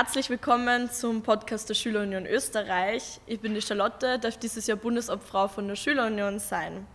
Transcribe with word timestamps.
Herzlich 0.00 0.30
willkommen 0.30 0.88
zum 0.92 1.22
Podcast 1.22 1.68
der 1.68 1.74
Schülerunion 1.74 2.24
Österreich. 2.24 3.18
Ich 3.26 3.40
bin 3.40 3.52
die 3.54 3.60
Charlotte, 3.60 4.20
darf 4.20 4.36
dieses 4.36 4.68
Jahr 4.68 4.76
Bundesobfrau 4.76 5.48
von 5.48 5.66
der 5.66 5.74
Schülerunion 5.74 6.38
sein. 6.38 6.86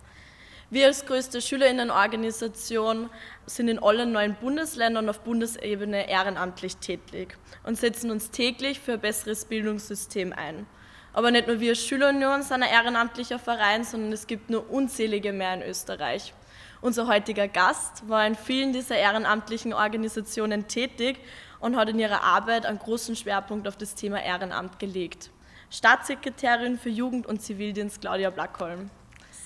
Wir 0.70 0.86
als 0.86 1.06
größte 1.06 1.42
Schülerinnenorganisation 1.42 3.10
sind 3.46 3.68
in 3.68 3.84
allen 3.84 4.14
neuen 4.14 4.36
Bundesländern 4.36 5.10
auf 5.10 5.20
Bundesebene 5.20 6.10
ehrenamtlich 6.10 6.78
tätig 6.78 7.38
und 7.66 7.78
setzen 7.78 8.10
uns 8.10 8.32
täglich 8.32 8.80
für 8.80 8.94
ein 8.94 9.02
besseres 9.02 9.44
Bildungssystem 9.44 10.32
ein. 10.32 10.66
Aber 11.12 11.30
nicht 11.30 11.48
nur 11.48 11.60
wir 11.60 11.72
als 11.72 11.86
Schülerunion 11.86 12.42
sind 12.42 12.64
ein 12.64 12.72
ehrenamtlicher 12.72 13.38
Verein, 13.38 13.84
sondern 13.84 14.14
es 14.14 14.28
gibt 14.28 14.50
nur 14.50 14.72
unzählige 14.72 15.34
mehr 15.34 15.56
in 15.56 15.62
Österreich. 15.62 16.34
Unser 16.80 17.08
heutiger 17.08 17.48
Gast 17.50 18.08
war 18.10 18.26
in 18.26 18.36
vielen 18.36 18.72
dieser 18.72 18.98
ehrenamtlichen 18.98 19.74
Organisationen 19.74 20.68
tätig 20.68 21.18
und 21.64 21.78
hat 21.78 21.88
in 21.88 21.98
ihrer 21.98 22.24
Arbeit 22.24 22.66
einen 22.66 22.78
großen 22.78 23.16
Schwerpunkt 23.16 23.70
auf 23.70 23.78
das 23.78 23.96
Thema 23.96 24.22
Ehrenamt 24.22 24.80
gelegt. 24.80 25.32
Staatssekretärin 25.70 26.78
für 26.78 26.90
Jugend 26.90 27.26
und 27.26 27.42
Zivildienst 27.42 28.02
Claudia 28.02 28.32
Blackholm. 28.32 28.90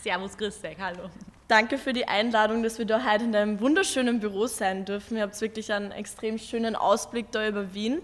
Servus, 0.02 0.35
grüß 0.35 0.62
dich, 0.62 0.77
hallo. 0.80 1.12
Danke 1.48 1.77
für 1.77 1.93
die 1.93 2.07
Einladung, 2.07 2.63
dass 2.63 2.80
wir 2.80 2.85
da 2.85 3.05
heute 3.05 3.26
in 3.26 3.34
deinem 3.34 3.59
wunderschönen 3.59 4.20
Büro 4.20 4.48
sein 4.48 4.84
dürfen. 4.84 5.16
Ihr 5.16 5.23
habt 5.23 5.40
wirklich 5.40 5.71
einen 5.71 5.91
extrem 5.91 6.40
schönen 6.40 6.76
Ausblick 6.76 7.31
da 7.31 7.48
über 7.48 7.76
Wien. 7.76 8.02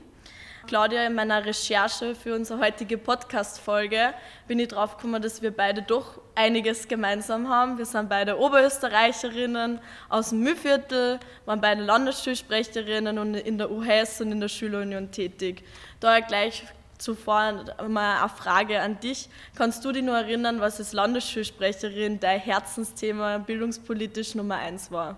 Claudia, 0.66 1.05
in 1.05 1.13
meiner 1.13 1.45
Recherche 1.45 2.16
für 2.16 2.34
unsere 2.34 2.59
heutige 2.59 2.98
Podcast-Folge 2.98 4.13
bin 4.48 4.59
ich 4.59 4.70
drauf 4.70 4.95
gekommen, 4.95 5.22
dass 5.22 5.41
wir 5.41 5.52
beide 5.52 5.81
doch 5.81 6.22
einiges 6.36 6.88
gemeinsam 6.88 7.49
haben. 7.49 7.77
Wir 7.77 7.86
sind 7.86 8.08
beide 8.08 8.39
Oberösterreicherinnen 8.39 9.81
aus 10.08 10.30
dem 10.30 10.39
Mühlviertel, 10.39 11.20
waren 11.45 11.59
beide 11.59 11.83
Landesschulsprecherinnen 11.83 13.20
und 13.20 13.36
in 13.36 13.58
der 13.58 13.72
UHS 13.72 14.22
und 14.22 14.31
in 14.31 14.39
der 14.39 14.47
Schülerunion 14.47 15.11
tätig. 15.11 15.64
Daher 16.00 16.22
gleich 16.22 16.64
zuvor 16.98 17.66
mal 17.88 18.17
eine 18.20 18.30
Frage 18.30 18.80
an 18.80 19.00
dich. 19.02 19.30
Kannst 19.55 19.83
du 19.83 19.92
dich 19.92 20.03
nur 20.03 20.17
erinnern, 20.17 20.61
was 20.61 20.80
als 20.80 20.94
Landesschulsprecherin 20.94 22.20
dein 22.22 22.39
Herzensthema 22.39 23.38
bildungspolitisch 23.39 24.36
Nummer 24.36 24.55
eins 24.55 24.92
war? 24.92 25.17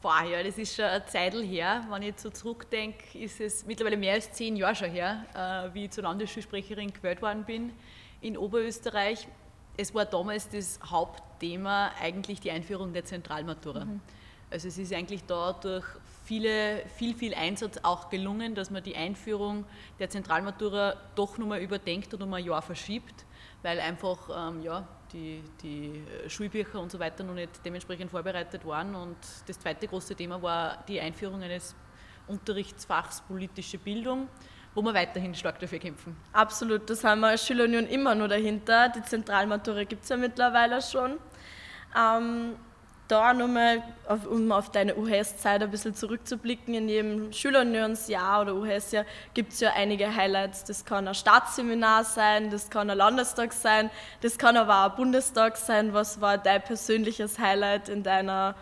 Boah, 0.00 0.22
ja, 0.22 0.40
das 0.44 0.56
ist 0.58 0.76
schon 0.76 0.84
eine 0.84 1.04
Zeit 1.06 1.34
her. 1.34 1.84
Wenn 1.90 2.02
ich 2.02 2.20
so 2.20 2.30
zurückdenke, 2.30 3.18
ist 3.18 3.40
es 3.40 3.66
mittlerweile 3.66 3.96
mehr 3.96 4.14
als 4.14 4.30
zehn 4.30 4.54
Jahre 4.54 4.76
schon 4.76 4.90
her, 4.90 5.24
äh, 5.34 5.74
wie 5.74 5.86
ich 5.86 5.90
zur 5.90 6.04
Landesschulsprecherin 6.04 6.92
gewählt 6.92 7.20
worden 7.20 7.44
bin 7.44 7.72
in 8.20 8.36
Oberösterreich. 8.36 9.26
Es 9.76 9.92
war 9.92 10.04
damals 10.04 10.48
das 10.48 10.78
Hauptthema 10.84 11.90
eigentlich 12.00 12.40
die 12.40 12.52
Einführung 12.52 12.92
der 12.92 13.04
Zentralmatura. 13.04 13.86
Mhm. 13.86 14.00
Also 14.50 14.68
es 14.68 14.78
ist 14.78 14.92
eigentlich 14.92 15.24
da 15.24 15.52
durch 15.52 15.84
viele, 16.24 16.86
viel, 16.96 17.16
viel 17.16 17.34
Einsatz 17.34 17.78
auch 17.82 18.08
gelungen, 18.08 18.54
dass 18.54 18.70
man 18.70 18.84
die 18.84 18.94
Einführung 18.94 19.64
der 19.98 20.10
Zentralmatura 20.10 20.94
doch 21.16 21.38
nochmal 21.38 21.60
überdenkt 21.60 22.14
und 22.14 22.22
um 22.22 22.32
ein 22.34 22.44
Jahr 22.44 22.62
verschiebt, 22.62 23.24
weil 23.62 23.80
einfach 23.80 24.48
ähm, 24.48 24.62
ja, 24.62 24.86
die, 25.12 25.42
die 25.62 26.02
Schulbücher 26.28 26.80
und 26.80 26.90
so 26.90 26.98
weiter 26.98 27.24
noch 27.24 27.34
nicht 27.34 27.50
dementsprechend 27.64 28.10
vorbereitet 28.10 28.64
waren. 28.66 28.94
Und 28.94 29.16
das 29.46 29.58
zweite 29.58 29.86
große 29.86 30.14
Thema 30.14 30.40
war 30.42 30.84
die 30.86 31.00
Einführung 31.00 31.42
eines 31.42 31.74
Unterrichtsfachs 32.26 33.22
politische 33.22 33.78
Bildung 33.78 34.28
wo 34.74 34.82
wir 34.82 34.94
weiterhin 34.94 35.34
stark 35.34 35.58
dafür 35.58 35.80
kämpfen. 35.80 36.16
Absolut, 36.32 36.88
das 36.88 37.02
haben 37.02 37.20
wir 37.20 37.28
als 37.28 37.44
Schülerunion 37.44 37.86
immer 37.86 38.14
nur 38.14 38.28
dahinter. 38.28 38.88
Die 38.88 39.02
Zentralmatura 39.02 39.82
gibt 39.82 40.04
es 40.04 40.08
ja 40.08 40.16
mittlerweile 40.16 40.80
schon. 40.80 41.18
Ähm, 41.98 42.54
da 43.08 43.32
nochmal, 43.32 43.82
um 44.30 44.52
auf 44.52 44.70
deine 44.70 44.94
UHS-Zeit 44.94 45.62
ein 45.62 45.70
bisschen 45.70 45.94
zurückzublicken, 45.94 46.74
in 46.74 46.86
jedem 46.88 47.32
Schülerunionsjahr 47.32 48.42
oder 48.42 48.54
UHS-Jahr 48.54 49.06
gibt 49.34 49.54
es 49.54 49.60
ja 49.60 49.72
einige 49.74 50.14
Highlights. 50.14 50.64
Das 50.64 50.84
kann 50.84 51.08
ein 51.08 51.14
Staatsseminar 51.14 52.04
sein, 52.04 52.50
das 52.50 52.68
kann 52.70 52.90
ein 52.90 52.98
Landestag 52.98 53.52
sein, 53.52 53.90
das 54.20 54.38
kann 54.38 54.56
aber 54.56 54.84
auch 54.84 54.90
ein 54.90 54.96
Bundestag 54.96 55.56
sein. 55.56 55.94
Was 55.94 56.20
war 56.20 56.38
dein 56.38 56.62
persönliches 56.62 57.38
Highlight 57.38 57.88
in 57.88 58.02
deiner 58.02 58.56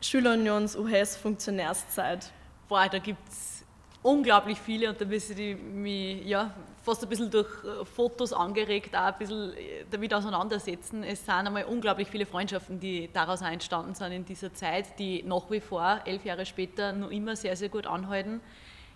Schülerunions-UHS-Funktionärszeit? 0.00 2.30
Boah, 2.68 2.88
da 2.88 2.98
gibt 2.98 3.28
es 3.28 3.64
unglaublich 4.02 4.58
viele 4.58 4.90
und 4.90 5.00
da 5.00 5.04
müsste 5.04 5.32
ich 5.34 5.56
mich 5.60 6.24
ja, 6.24 6.52
fast 6.88 7.02
ein 7.02 7.08
bisschen 7.10 7.30
durch 7.30 7.48
äh, 7.64 7.84
Fotos 7.84 8.32
angeregt, 8.32 8.96
auch 8.96 9.00
ein 9.00 9.18
bisschen 9.18 9.52
äh, 9.52 9.84
damit 9.90 10.14
auseinandersetzen. 10.14 11.02
Es 11.02 11.26
sind 11.26 11.34
einmal 11.34 11.64
unglaublich 11.64 12.08
viele 12.08 12.24
Freundschaften, 12.24 12.80
die 12.80 13.10
daraus 13.12 13.42
entstanden 13.42 13.94
sind 13.94 14.12
in 14.12 14.24
dieser 14.24 14.54
Zeit, 14.54 14.98
die 14.98 15.22
nach 15.22 15.50
wie 15.50 15.60
vor, 15.60 16.00
elf 16.06 16.24
Jahre 16.24 16.46
später, 16.46 16.92
noch 16.92 17.10
immer 17.10 17.36
sehr, 17.36 17.56
sehr 17.56 17.68
gut 17.68 17.86
anhalten. 17.86 18.40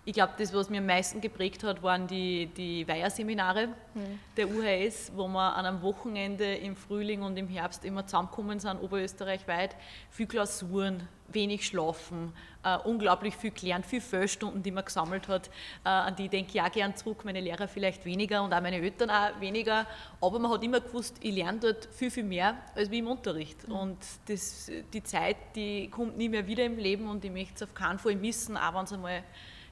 Ich 0.05 0.13
glaube, 0.13 0.33
das, 0.37 0.53
was 0.53 0.69
mir 0.69 0.79
am 0.79 0.85
meisten 0.85 1.21
geprägt 1.21 1.63
hat, 1.63 1.81
waren 1.81 2.07
die, 2.07 2.47
die 2.47 2.85
Weiherseminare 2.87 3.67
mhm. 3.93 4.19
der 4.35 4.49
UHS, 4.49 5.13
wo 5.15 5.29
wir 5.29 5.55
an 5.55 5.65
einem 5.65 5.81
Wochenende 5.81 6.55
im 6.55 6.75
Frühling 6.75 7.21
und 7.21 7.37
im 7.37 7.47
Herbst 7.47 7.85
immer 7.85 8.05
zusammengekommen 8.05 8.59
sind, 8.59 8.81
oberösterreichweit. 8.81 9.77
Viel 10.09 10.27
Klausuren, 10.27 11.07
wenig 11.29 11.65
schlafen, 11.65 12.33
äh, 12.63 12.77
unglaublich 12.79 13.35
viel 13.35 13.51
gelernt, 13.51 13.85
viel 13.85 14.01
Fehlstunden, 14.01 14.61
die 14.61 14.71
man 14.71 14.83
gesammelt 14.83 15.29
hat. 15.29 15.47
Äh, 15.85 15.89
an 15.89 16.15
die 16.17 16.27
denke 16.27 16.51
ich 16.53 16.61
auch 16.61 16.71
gern 16.71 16.95
zurück, 16.97 17.23
meine 17.23 17.39
Lehrer 17.39 17.69
vielleicht 17.69 18.03
weniger 18.03 18.43
und 18.43 18.53
auch 18.53 18.61
meine 18.61 18.77
Eltern 18.77 19.09
auch 19.09 19.39
weniger. 19.39 19.87
Aber 20.19 20.37
man 20.37 20.51
hat 20.51 20.63
immer 20.63 20.81
gewusst, 20.81 21.15
ich 21.21 21.33
lerne 21.33 21.59
dort 21.59 21.87
viel, 21.93 22.11
viel 22.11 22.25
mehr 22.25 22.57
als 22.75 22.91
wie 22.91 22.99
im 22.99 23.07
Unterricht. 23.07 23.69
Mhm. 23.69 23.73
Und 23.73 23.97
das, 24.27 24.69
die 24.91 25.03
Zeit, 25.03 25.37
die 25.55 25.89
kommt 25.89 26.17
nie 26.17 26.27
mehr 26.27 26.45
wieder 26.45 26.65
im 26.65 26.77
Leben 26.77 27.07
und 27.07 27.23
ich 27.23 27.31
möchte 27.31 27.53
es 27.55 27.63
auf 27.63 27.73
keinen 27.73 27.99
Fall 27.99 28.15
missen, 28.15 28.57
auch 28.57 28.75
wenn 28.75 28.83
es 28.83 28.91
einmal 28.91 29.23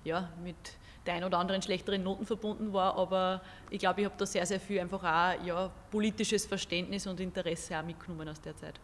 ja, 0.03 0.29
mit 0.43 0.55
der 1.05 1.15
ein 1.15 1.23
oder 1.23 1.39
anderen 1.39 1.61
schlechteren 1.61 2.03
Noten 2.03 2.25
verbunden 2.25 2.73
war, 2.73 2.97
aber 2.97 3.41
ich 3.69 3.79
glaube, 3.79 4.01
ich 4.01 4.05
habe 4.05 4.15
da 4.17 4.25
sehr, 4.25 4.45
sehr 4.45 4.59
viel 4.59 4.79
einfach 4.79 5.03
auch 5.03 5.45
ja, 5.45 5.71
politisches 5.89 6.45
Verständnis 6.45 7.07
und 7.07 7.19
Interesse 7.19 7.77
auch 7.77 7.83
mitgenommen 7.83 8.29
aus 8.29 8.39
der 8.41 8.55
Zeit. 8.55 8.79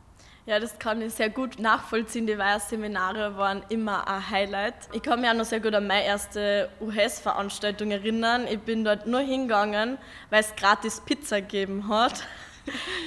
Ja, 0.47 0.59
das 0.59 0.79
kann 0.79 1.01
ich 1.01 1.13
sehr 1.13 1.29
gut 1.29 1.59
nachvollziehen. 1.59 2.25
Die 2.25 2.37
Weiher-Seminare 2.37 3.35
waren 3.35 3.63
immer 3.67 4.07
ein 4.07 4.29
Highlight. 4.29 4.75
Ich 4.93 5.01
kann 5.01 5.19
mich 5.19 5.29
auch 5.29 5.33
noch 5.33 5.43
sehr 5.43 5.59
gut 5.59 5.75
an 5.75 5.85
meine 5.85 6.05
erste 6.05 6.69
UHS-Veranstaltung 6.79 7.91
erinnern. 7.91 8.47
Ich 8.49 8.59
bin 8.59 8.85
dort 8.85 9.05
nur 9.07 9.19
hingegangen, 9.19 9.97
weil 10.29 10.39
es 10.39 10.55
gratis 10.55 11.01
Pizza 11.01 11.41
gegeben 11.41 11.89
hat. 11.89 12.23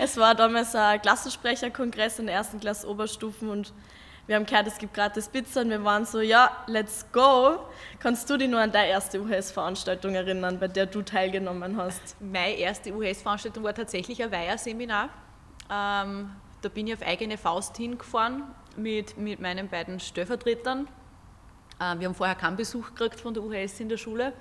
Es 0.01 0.17
war 0.17 0.35
damals 0.35 0.75
ein 0.75 1.03
Klassensprecherkongress 1.03 2.19
in 2.19 2.27
der 2.27 2.37
ersten 2.37 2.61
Klasse 2.61 2.89
Oberstufen 2.89 3.51
und 3.51 3.75
wir 4.27 4.37
haben 4.37 4.47
gehört, 4.47 4.67
es 4.67 4.79
gibt 4.79 4.95
gratis 4.95 5.29
Pizza 5.29 5.63
und 5.63 5.71
wir 5.71 5.83
waren 5.83 6.05
so, 6.05 6.21
ja, 6.21 6.65
let's 6.67 7.07
go. 7.13 7.59
Kannst 7.99 8.29
du 8.31 8.37
dich 8.37 8.49
nur 8.49 8.61
an 8.61 8.71
deine 8.71 8.89
erste 8.89 9.21
UHS-Veranstaltung 9.21 10.15
erinnern, 10.15 10.59
bei 10.59 10.69
der 10.69 10.87
du 10.87 11.03
teilgenommen 11.03 11.77
hast? 11.77 12.17
Meine 12.21 12.55
erste 12.55 12.93
UHS-Veranstaltung 12.93 13.65
war 13.65 13.75
tatsächlich 13.75 14.23
ein 14.23 14.31
Weiher-Seminar. 14.31 15.09
Ähm, 15.71 16.31
da 16.63 16.69
bin 16.69 16.87
ich 16.87 16.95
auf 16.95 17.03
eigene 17.03 17.39
Faust 17.39 17.77
hingefahren 17.77 18.45
mit, 18.77 19.17
mit 19.17 19.41
meinen 19.41 19.69
beiden 19.69 19.99
Stellvertretern. 19.99 20.87
Äh, 21.81 21.99
wir 21.99 22.09
haben 22.09 22.15
vorher 22.15 22.37
keinen 22.37 22.57
Besuch 22.57 22.89
gekriegt 22.89 23.21
von 23.21 23.35
der 23.35 23.43
UHS 23.43 23.81
in 23.81 23.89
der 23.89 23.97
Schule 23.97 24.33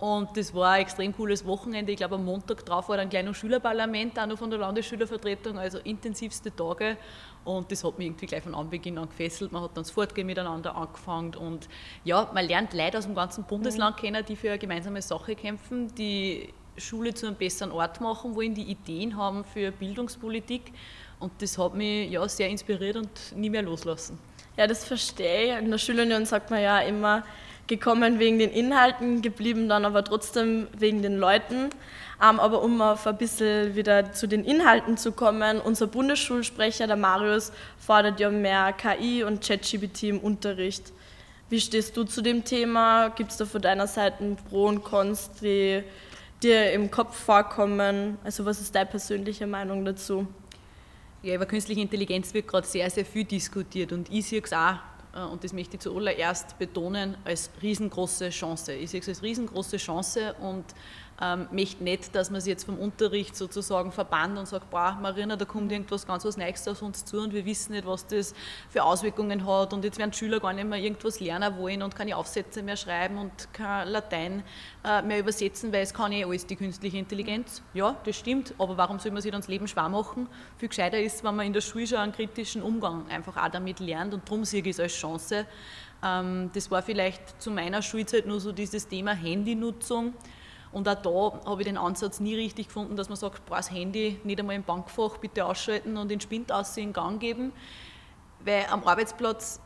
und 0.00 0.34
das 0.34 0.54
war 0.54 0.72
ein 0.72 0.82
extrem 0.82 1.14
cooles 1.14 1.44
Wochenende. 1.44 1.92
Ich 1.92 1.98
glaube, 1.98 2.14
am 2.14 2.24
Montag 2.24 2.64
drauf 2.64 2.88
war 2.88 2.98
ein 2.98 3.10
kleines 3.10 3.36
Schülerparlament, 3.36 4.18
auch 4.18 4.26
noch 4.26 4.38
von 4.38 4.48
der 4.48 4.58
Landesschülervertretung, 4.58 5.58
also 5.58 5.78
intensivste 5.78 6.54
Tage. 6.56 6.96
Und 7.44 7.72
das 7.72 7.84
hat 7.84 7.98
mich 7.98 8.06
irgendwie 8.06 8.26
gleich 8.26 8.42
von 8.42 8.54
Anbeginn 8.54 8.98
an 8.98 9.08
gefesselt. 9.08 9.52
Man 9.52 9.62
hat 9.62 9.76
dann 9.76 9.84
das 9.84 9.90
Fortgehen 9.90 10.26
miteinander 10.26 10.74
angefangen. 10.76 11.34
Und 11.34 11.68
ja, 12.04 12.30
man 12.34 12.46
lernt 12.46 12.74
Leute 12.74 12.98
aus 12.98 13.06
dem 13.06 13.14
ganzen 13.14 13.44
Bundesland 13.44 13.96
mhm. 13.96 14.00
kennen, 14.00 14.24
die 14.26 14.36
für 14.36 14.50
eine 14.50 14.58
gemeinsame 14.58 15.00
Sache 15.00 15.34
kämpfen, 15.34 15.94
die 15.94 16.52
Schule 16.76 17.14
zu 17.14 17.26
einem 17.26 17.36
besseren 17.36 17.72
Ort 17.72 18.00
machen 18.00 18.34
wollen, 18.34 18.54
die 18.54 18.64
Ideen 18.64 19.16
haben 19.16 19.44
für 19.44 19.72
Bildungspolitik. 19.72 20.72
Und 21.18 21.32
das 21.40 21.58
hat 21.58 21.74
mich 21.74 22.10
ja, 22.10 22.26
sehr 22.28 22.48
inspiriert 22.48 22.96
und 22.96 23.36
nie 23.36 23.50
mehr 23.50 23.62
loslassen. 23.62 24.18
Ja, 24.56 24.66
das 24.66 24.84
verstehe 24.84 25.54
ich. 25.54 25.62
In 25.62 25.70
der 25.70 25.78
Schulunion 25.78 26.24
sagt 26.26 26.50
man 26.50 26.62
ja 26.62 26.80
immer, 26.80 27.24
gekommen 27.70 28.18
wegen 28.18 28.38
den 28.38 28.50
Inhalten, 28.50 29.22
geblieben 29.22 29.68
dann 29.70 29.86
aber 29.86 30.04
trotzdem 30.04 30.66
wegen 30.76 31.00
den 31.00 31.16
Leuten. 31.16 31.70
Ähm, 32.22 32.38
aber 32.38 32.62
um 32.62 32.82
auf 32.82 33.06
ein 33.06 33.16
bisschen 33.16 33.74
wieder 33.74 34.12
zu 34.12 34.26
den 34.26 34.44
Inhalten 34.44 34.98
zu 34.98 35.12
kommen, 35.12 35.58
unser 35.58 35.86
Bundesschulsprecher, 35.86 36.86
der 36.86 36.96
Marius, 36.96 37.52
fordert 37.78 38.20
ja 38.20 38.28
mehr 38.28 38.74
KI 38.74 39.24
und 39.24 39.42
ChatGPT 39.42 40.02
im 40.02 40.18
Unterricht. 40.18 40.92
Wie 41.48 41.60
stehst 41.60 41.96
du 41.96 42.04
zu 42.04 42.20
dem 42.20 42.44
Thema? 42.44 43.08
Gibt 43.08 43.30
es 43.30 43.38
da 43.38 43.46
von 43.46 43.62
deiner 43.62 43.86
Seite 43.86 44.36
Pro 44.48 44.66
und 44.66 44.84
Cons, 44.84 45.30
die 45.40 45.82
dir 46.42 46.72
im 46.72 46.90
Kopf 46.90 47.16
vorkommen? 47.16 48.18
Also 48.22 48.44
was 48.44 48.60
ist 48.60 48.74
deine 48.74 48.86
persönliche 48.86 49.46
Meinung 49.46 49.84
dazu? 49.84 50.26
Ja, 51.22 51.34
über 51.34 51.46
künstliche 51.46 51.80
Intelligenz 51.80 52.34
wird 52.34 52.48
gerade 52.48 52.66
sehr, 52.66 52.90
sehr 52.90 53.04
viel 53.04 53.24
diskutiert 53.24 53.92
und 53.92 54.10
ich 54.10 54.26
sehe 54.26 54.42
es 54.42 54.52
auch 54.52 54.76
und 55.30 55.42
das 55.42 55.52
möchte 55.52 55.76
ich 55.76 55.80
zuallererst 55.80 56.58
betonen, 56.58 57.16
als 57.24 57.50
riesengroße 57.60 58.30
Chance. 58.30 58.74
Ich 58.74 58.90
sehe 58.90 59.00
es 59.00 59.08
als 59.08 59.22
riesengroße 59.22 59.76
Chance 59.76 60.34
und 60.40 60.64
ähm, 61.20 61.48
möchte 61.50 61.84
nicht, 61.84 62.14
dass 62.14 62.30
man 62.30 62.40
sich 62.40 62.50
jetzt 62.50 62.64
vom 62.64 62.78
Unterricht 62.78 63.36
sozusagen 63.36 63.92
verbannt 63.92 64.38
und 64.38 64.46
sagt, 64.46 64.70
boah, 64.70 64.98
Marina, 65.00 65.36
da 65.36 65.44
kommt 65.44 65.70
irgendwas 65.70 66.06
ganz 66.06 66.24
was 66.24 66.36
Neues 66.36 66.66
auf 66.66 66.80
uns 66.82 67.04
zu 67.04 67.18
und 67.18 67.34
wir 67.34 67.44
wissen 67.44 67.72
nicht, 67.72 67.86
was 67.86 68.06
das 68.06 68.34
für 68.70 68.82
Auswirkungen 68.82 69.46
hat 69.46 69.72
und 69.72 69.84
jetzt 69.84 69.98
werden 69.98 70.12
Schüler 70.12 70.40
gar 70.40 70.52
nicht 70.52 70.66
mehr 70.66 70.78
irgendwas 70.78 71.20
lernen 71.20 71.56
wollen 71.58 71.82
und 71.82 71.94
keine 71.94 72.16
Aufsätze 72.16 72.62
mehr 72.62 72.76
schreiben 72.76 73.18
und 73.18 73.52
kein 73.52 73.88
Latein 73.88 74.42
äh, 74.84 75.02
mehr 75.02 75.18
übersetzen, 75.18 75.72
weil 75.72 75.82
es 75.82 75.92
kann 75.92 76.12
eh 76.12 76.24
alles 76.24 76.46
die 76.46 76.56
künstliche 76.56 76.96
Intelligenz. 76.96 77.62
Ja, 77.74 77.96
das 78.04 78.16
stimmt, 78.16 78.54
aber 78.58 78.76
warum 78.76 78.98
soll 78.98 79.12
man 79.12 79.20
sich 79.20 79.30
dann 79.30 79.40
das 79.40 79.48
Leben 79.48 79.68
schwer 79.68 79.88
machen? 79.88 80.26
Viel 80.56 80.68
gescheiter 80.68 80.98
ist, 80.98 81.22
wenn 81.22 81.36
man 81.36 81.46
in 81.46 81.52
der 81.52 81.60
Schule 81.60 81.86
schon 81.86 81.98
einen 81.98 82.12
kritischen 82.12 82.62
Umgang 82.62 83.06
einfach 83.08 83.36
auch 83.36 83.50
damit 83.50 83.80
lernt 83.80 84.14
und 84.14 84.26
darum 84.26 84.44
sehe 84.44 84.62
ich 84.62 84.68
es 84.68 84.80
als 84.80 84.92
Chance. 84.92 85.46
Ähm, 86.02 86.50
das 86.54 86.70
war 86.70 86.82
vielleicht 86.82 87.42
zu 87.42 87.50
meiner 87.50 87.82
Schulzeit 87.82 88.26
nur 88.26 88.40
so 88.40 88.52
dieses 88.52 88.88
Thema 88.88 89.12
Handynutzung 89.12 90.14
und 90.72 90.88
auch 90.88 90.94
da 90.94 91.50
habe 91.50 91.62
ich 91.62 91.66
den 91.66 91.76
Ansatz 91.76 92.20
nie 92.20 92.34
richtig 92.34 92.68
gefunden, 92.68 92.96
dass 92.96 93.08
man 93.08 93.16
sagt, 93.16 93.44
boah, 93.46 93.56
das 93.56 93.70
Handy 93.70 94.20
nicht 94.22 94.38
einmal 94.38 94.54
im 94.54 94.62
Bankfach 94.62 95.18
bitte 95.18 95.44
ausschalten 95.44 95.96
und 95.96 96.10
den 96.10 96.20
Spind 96.20 96.52
aus 96.52 96.76
in 96.76 96.92
Gang 96.92 97.20
geben. 97.20 97.52
Weil 98.44 98.66
am 98.70 98.84
Arbeitsplatz 98.84 99.60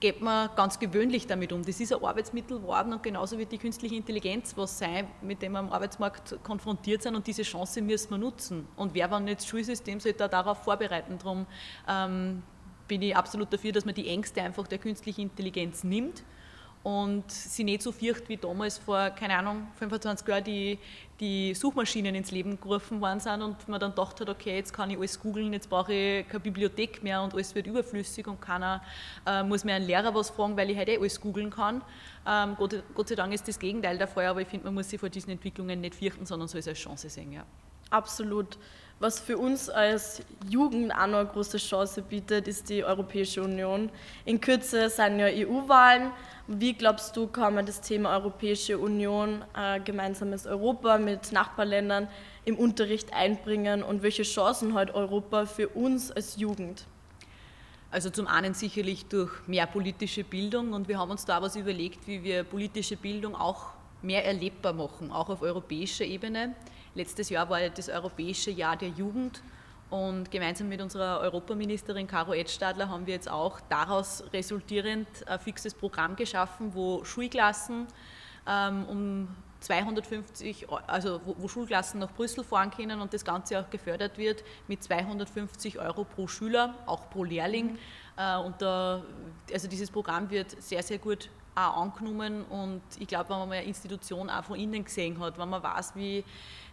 geht 0.00 0.20
man 0.20 0.48
ganz 0.56 0.78
gewöhnlich 0.78 1.26
damit 1.26 1.52
um. 1.52 1.62
Das 1.64 1.78
ist 1.78 1.92
ein 1.92 2.02
Arbeitsmittel 2.02 2.58
geworden 2.58 2.92
und 2.92 3.02
genauso 3.02 3.38
wird 3.38 3.52
die 3.52 3.58
künstliche 3.58 3.94
Intelligenz 3.94 4.56
was 4.56 4.78
sein, 4.78 5.06
mit 5.20 5.42
dem 5.42 5.52
wir 5.52 5.60
am 5.60 5.70
Arbeitsmarkt 5.70 6.42
konfrontiert 6.42 7.02
sind 7.02 7.14
und 7.14 7.26
diese 7.26 7.42
Chance 7.42 7.82
müssen 7.82 8.10
wir 8.10 8.18
nutzen. 8.18 8.66
Und 8.76 8.94
wer, 8.94 9.10
wenn 9.10 9.24
nicht 9.24 9.40
das 9.40 9.46
Schulsystem, 9.46 10.00
sollte 10.00 10.18
da 10.18 10.28
darauf 10.28 10.64
vorbereiten. 10.64 11.18
Darum 11.18 11.46
ähm, 11.88 12.42
bin 12.88 13.02
ich 13.02 13.14
absolut 13.14 13.52
dafür, 13.52 13.70
dass 13.70 13.84
man 13.84 13.94
die 13.94 14.08
Ängste 14.08 14.42
einfach 14.42 14.66
der 14.66 14.78
künstlichen 14.78 15.20
Intelligenz 15.20 15.84
nimmt 15.84 16.24
und 16.82 17.30
sie 17.30 17.64
nicht 17.64 17.82
so 17.82 17.92
fürcht 17.92 18.28
wie 18.28 18.36
damals 18.36 18.78
vor, 18.78 19.10
keine 19.10 19.36
Ahnung, 19.36 19.68
25 19.78 20.26
Jahren 20.26 20.44
die, 20.44 20.78
die 21.20 21.54
Suchmaschinen 21.54 22.14
ins 22.14 22.32
Leben 22.32 22.60
gerufen 22.60 23.00
worden 23.00 23.20
sind 23.20 23.40
und 23.42 23.68
man 23.68 23.78
dann 23.78 23.90
gedacht 23.90 24.20
hat, 24.20 24.28
okay, 24.28 24.56
jetzt 24.56 24.72
kann 24.72 24.90
ich 24.90 24.98
alles 24.98 25.20
googeln, 25.20 25.52
jetzt 25.52 25.70
brauche 25.70 25.92
ich 25.92 26.28
keine 26.28 26.40
Bibliothek 26.40 27.02
mehr 27.02 27.22
und 27.22 27.34
alles 27.34 27.54
wird 27.54 27.68
überflüssig 27.68 28.26
und 28.26 28.40
keiner 28.40 28.82
äh, 29.26 29.44
muss 29.44 29.64
mehr 29.64 29.76
einen 29.76 29.86
Lehrer 29.86 30.12
was 30.14 30.30
fragen, 30.30 30.56
weil 30.56 30.70
ich 30.70 30.78
heute 30.78 30.92
eh 30.92 30.98
alles 30.98 31.20
googeln 31.20 31.50
kann. 31.50 31.82
Ähm, 32.26 32.56
Gott, 32.58 32.82
Gott, 32.94 33.08
sei 33.08 33.14
Dank 33.14 33.32
ist 33.32 33.46
das 33.46 33.58
Gegenteil 33.58 33.98
der 33.98 34.08
Fall, 34.08 34.26
aber 34.26 34.40
ich 34.40 34.48
finde, 34.48 34.66
man 34.66 34.74
muss 34.74 34.90
sich 34.90 34.98
vor 34.98 35.08
diesen 35.08 35.30
Entwicklungen 35.30 35.80
nicht 35.80 35.94
fürchten, 35.94 36.26
sondern 36.26 36.48
soll 36.48 36.60
es 36.60 36.68
als 36.68 36.78
Chance 36.78 37.08
sehen. 37.08 37.32
Ja. 37.32 37.44
Absolut. 37.90 38.58
Was 39.02 39.18
für 39.18 39.36
uns 39.36 39.68
als 39.68 40.22
Jugend 40.48 40.92
auch 40.94 41.08
noch 41.08 41.18
eine 41.18 41.26
große 41.26 41.58
Chance 41.58 42.02
bietet, 42.02 42.46
ist 42.46 42.68
die 42.68 42.84
Europäische 42.84 43.42
Union. 43.42 43.90
In 44.24 44.40
Kürze 44.40 44.88
sind 44.88 45.18
ja 45.18 45.26
EU-Wahlen. 45.26 46.12
Wie 46.46 46.72
glaubst 46.72 47.16
du, 47.16 47.26
kann 47.26 47.56
man 47.56 47.66
das 47.66 47.80
Thema 47.80 48.12
Europäische 48.12 48.78
Union, 48.78 49.44
äh, 49.56 49.80
gemeinsames 49.80 50.46
Europa 50.46 50.98
mit 50.98 51.32
Nachbarländern 51.32 52.06
im 52.44 52.56
Unterricht 52.56 53.12
einbringen 53.12 53.82
und 53.82 54.04
welche 54.04 54.22
Chancen 54.22 54.74
hat 54.74 54.94
Europa 54.94 55.46
für 55.46 55.66
uns 55.70 56.12
als 56.12 56.36
Jugend? 56.36 56.86
Also 57.90 58.08
zum 58.08 58.28
einen 58.28 58.54
sicherlich 58.54 59.06
durch 59.06 59.32
mehr 59.48 59.66
politische 59.66 60.22
Bildung 60.22 60.74
und 60.74 60.86
wir 60.86 61.00
haben 61.00 61.10
uns 61.10 61.24
da 61.24 61.42
was 61.42 61.56
überlegt, 61.56 62.06
wie 62.06 62.22
wir 62.22 62.44
politische 62.44 62.96
Bildung 62.96 63.34
auch 63.34 63.70
mehr 64.00 64.24
erlebbar 64.24 64.74
machen, 64.74 65.10
auch 65.10 65.28
auf 65.28 65.42
europäischer 65.42 66.04
Ebene. 66.04 66.54
Letztes 66.94 67.30
Jahr 67.30 67.48
war 67.48 67.60
das 67.70 67.88
Europäische 67.88 68.50
Jahr 68.50 68.76
der 68.76 68.90
Jugend 68.90 69.42
und 69.88 70.30
gemeinsam 70.30 70.68
mit 70.68 70.80
unserer 70.80 71.20
Europaministerin 71.20 72.06
Caro 72.06 72.34
Edstadler 72.34 72.88
haben 72.88 73.06
wir 73.06 73.14
jetzt 73.14 73.30
auch 73.30 73.60
daraus 73.68 74.24
resultierend 74.32 75.06
ein 75.26 75.38
fixes 75.38 75.74
Programm 75.74 76.16
geschaffen, 76.16 76.74
wo 76.74 77.04
Schulklassen 77.04 77.86
ähm, 78.46 78.84
um 78.88 79.28
250, 79.60 80.66
also 80.86 81.20
wo, 81.24 81.36
wo, 81.38 81.48
Schulklassen 81.48 82.00
nach 82.00 82.12
Brüssel 82.12 82.42
fahren 82.42 82.70
können 82.70 83.00
und 83.00 83.14
das 83.14 83.24
Ganze 83.24 83.60
auch 83.60 83.70
gefördert 83.70 84.18
wird 84.18 84.44
mit 84.66 84.82
250 84.82 85.78
Euro 85.78 86.04
pro 86.04 86.26
Schüler, 86.26 86.74
auch 86.86 87.08
pro 87.10 87.24
Lehrling. 87.24 87.72
Mhm. 87.72 87.78
Äh, 88.16 88.36
und 88.38 88.60
da, 88.60 89.02
also 89.52 89.68
dieses 89.68 89.90
Programm 89.90 90.30
wird 90.30 90.60
sehr, 90.62 90.82
sehr 90.82 90.98
gut 90.98 91.30
auch 91.54 91.82
angenommen 91.82 92.44
und 92.44 92.82
ich 92.98 93.06
glaube, 93.06 93.30
wenn 93.30 93.38
man 93.38 93.48
mal 93.48 93.54
eine 93.56 93.66
Institution 93.66 94.30
auch 94.30 94.44
von 94.44 94.58
innen 94.58 94.84
gesehen 94.84 95.18
hat, 95.20 95.38
wenn 95.38 95.48
man 95.48 95.62
weiß, 95.62 95.94
wie 95.94 96.24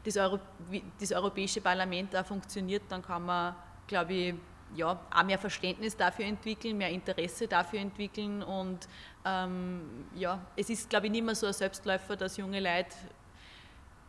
das, 0.03 0.15
Euro, 0.17 0.39
wie 0.69 0.83
das 0.99 1.11
Europäische 1.11 1.61
Parlament 1.61 2.15
auch 2.15 2.25
funktioniert, 2.25 2.83
dann 2.89 3.01
kann 3.01 3.25
man, 3.25 3.55
glaube 3.87 4.13
ich, 4.13 4.35
ja, 4.75 4.99
auch 5.11 5.23
mehr 5.23 5.39
Verständnis 5.39 5.97
dafür 5.97 6.25
entwickeln, 6.25 6.77
mehr 6.77 6.89
Interesse 6.89 7.47
dafür 7.47 7.79
entwickeln 7.79 8.43
und 8.43 8.87
ähm, 9.25 10.05
ja, 10.15 10.39
es 10.55 10.69
ist, 10.69 10.89
glaube 10.89 11.07
ich, 11.07 11.11
nicht 11.11 11.25
mehr 11.25 11.35
so 11.35 11.47
ein 11.47 11.53
Selbstläufer, 11.53 12.15
dass 12.15 12.37
junge 12.37 12.59
Leute 12.59 12.95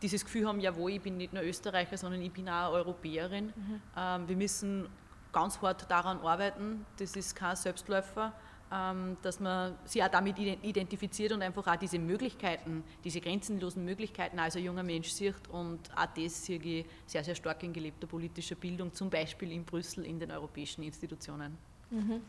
dieses 0.01 0.23
Gefühl 0.23 0.47
haben, 0.47 0.59
jawohl, 0.59 0.91
ich 0.91 1.01
bin 1.01 1.17
nicht 1.17 1.33
nur 1.33 1.43
Österreicher, 1.43 1.97
sondern 1.97 2.21
ich 2.21 2.31
bin 2.31 2.47
auch 2.49 2.67
eine 2.67 2.69
Europäerin. 2.71 3.47
Mhm. 3.47 3.81
Ähm, 3.97 4.27
wir 4.27 4.35
müssen 4.35 4.89
ganz 5.31 5.61
hart 5.61 5.89
daran 5.89 6.19
arbeiten, 6.19 6.85
das 6.97 7.15
ist 7.15 7.35
kein 7.35 7.55
Selbstläufer. 7.55 8.33
Ähm, 8.73 9.17
dass 9.21 9.41
man 9.41 9.75
sich 9.83 10.01
auch 10.01 10.07
damit 10.07 10.39
identifiziert 10.39 11.33
und 11.33 11.41
einfach 11.41 11.67
auch 11.67 11.75
diese 11.75 11.99
Möglichkeiten, 11.99 12.85
diese 13.03 13.19
grenzenlosen 13.19 13.83
Möglichkeiten 13.83 14.39
als 14.39 14.55
ein 14.55 14.63
junger 14.63 14.83
Mensch 14.83 15.09
sieht. 15.09 15.35
Und 15.49 15.79
auch 15.93 16.05
das 16.15 16.45
sehe 16.45 16.57
ich 16.57 16.85
sehr, 17.05 17.21
sehr 17.21 17.35
stark 17.35 17.63
in 17.63 17.73
gelebter 17.73 18.07
politischer 18.07 18.55
Bildung, 18.55 18.93
zum 18.93 19.09
Beispiel 19.09 19.51
in 19.51 19.65
Brüssel 19.65 20.05
in 20.05 20.19
den 20.19 20.31
europäischen 20.31 20.83
Institutionen. 20.83 21.57
Mhm. 21.89 22.21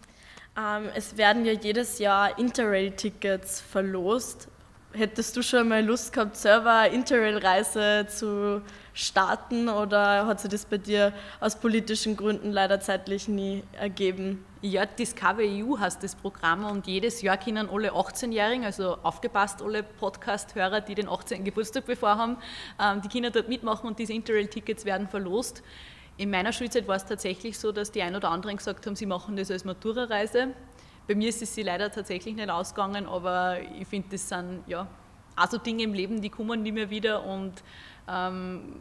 Ähm, 0.58 0.88
es 0.96 1.16
werden 1.16 1.44
ja 1.44 1.52
jedes 1.52 2.00
Jahr 2.00 2.36
Interrail-Tickets 2.36 3.60
verlost. 3.60 4.48
Hättest 4.94 5.34
du 5.36 5.42
schon 5.42 5.68
mal 5.68 5.82
Lust 5.82 6.12
gehabt, 6.12 6.36
selber 6.36 6.80
eine 6.80 6.94
Interrail-Reise 6.94 8.06
zu 8.08 8.60
starten 8.92 9.70
oder 9.70 10.26
hat 10.26 10.40
sich 10.40 10.50
das 10.50 10.66
bei 10.66 10.76
dir 10.76 11.14
aus 11.40 11.56
politischen 11.56 12.14
Gründen 12.14 12.52
leider 12.52 12.78
zeitlich 12.78 13.26
nie 13.26 13.62
ergeben? 13.72 14.44
Ja, 14.60 14.84
Discover 14.84 15.40
EU 15.40 15.78
heißt 15.78 16.02
das 16.02 16.14
Programm 16.14 16.66
und 16.66 16.86
jedes 16.86 17.22
Jahr 17.22 17.38
können 17.38 17.70
alle 17.70 17.92
18-Jährigen, 17.92 18.66
also 18.66 18.98
aufgepasst, 19.02 19.62
alle 19.62 19.82
Podcast-Hörer, 19.82 20.82
die 20.82 20.94
den 20.94 21.08
18. 21.08 21.42
Geburtstag 21.42 21.86
bevor 21.86 22.18
haben, 22.18 22.36
ähm, 22.78 23.00
die 23.00 23.08
Kinder 23.08 23.30
dort 23.30 23.48
mitmachen 23.48 23.86
und 23.86 23.98
diese 23.98 24.12
Interrail-Tickets 24.12 24.84
werden 24.84 25.08
verlost. 25.08 25.62
In 26.18 26.30
meiner 26.30 26.52
Schulzeit 26.52 26.86
war 26.86 26.96
es 26.96 27.06
tatsächlich 27.06 27.58
so, 27.58 27.72
dass 27.72 27.90
die 27.90 28.02
ein 28.02 28.14
oder 28.14 28.30
anderen 28.30 28.58
gesagt 28.58 28.86
haben, 28.86 28.94
sie 28.94 29.06
machen 29.06 29.36
das 29.36 29.50
als 29.50 29.64
Matura-Reise. 29.64 30.48
Bei 31.06 31.14
mir 31.14 31.28
ist 31.28 31.42
es 31.42 31.54
sie 31.54 31.62
leider 31.62 31.90
tatsächlich 31.90 32.34
nicht 32.34 32.50
ausgegangen, 32.50 33.06
aber 33.06 33.58
ich 33.78 33.86
finde, 33.86 34.08
das 34.10 34.28
sind 34.28 34.62
ja 34.66 34.86
auch 35.36 35.50
so 35.50 35.58
Dinge 35.58 35.82
im 35.82 35.94
Leben, 35.94 36.20
die 36.20 36.30
kommen 36.30 36.62
nie 36.62 36.72
mehr 36.72 36.90
wieder 36.90 37.24
und 37.24 37.62
ähm, 38.08 38.76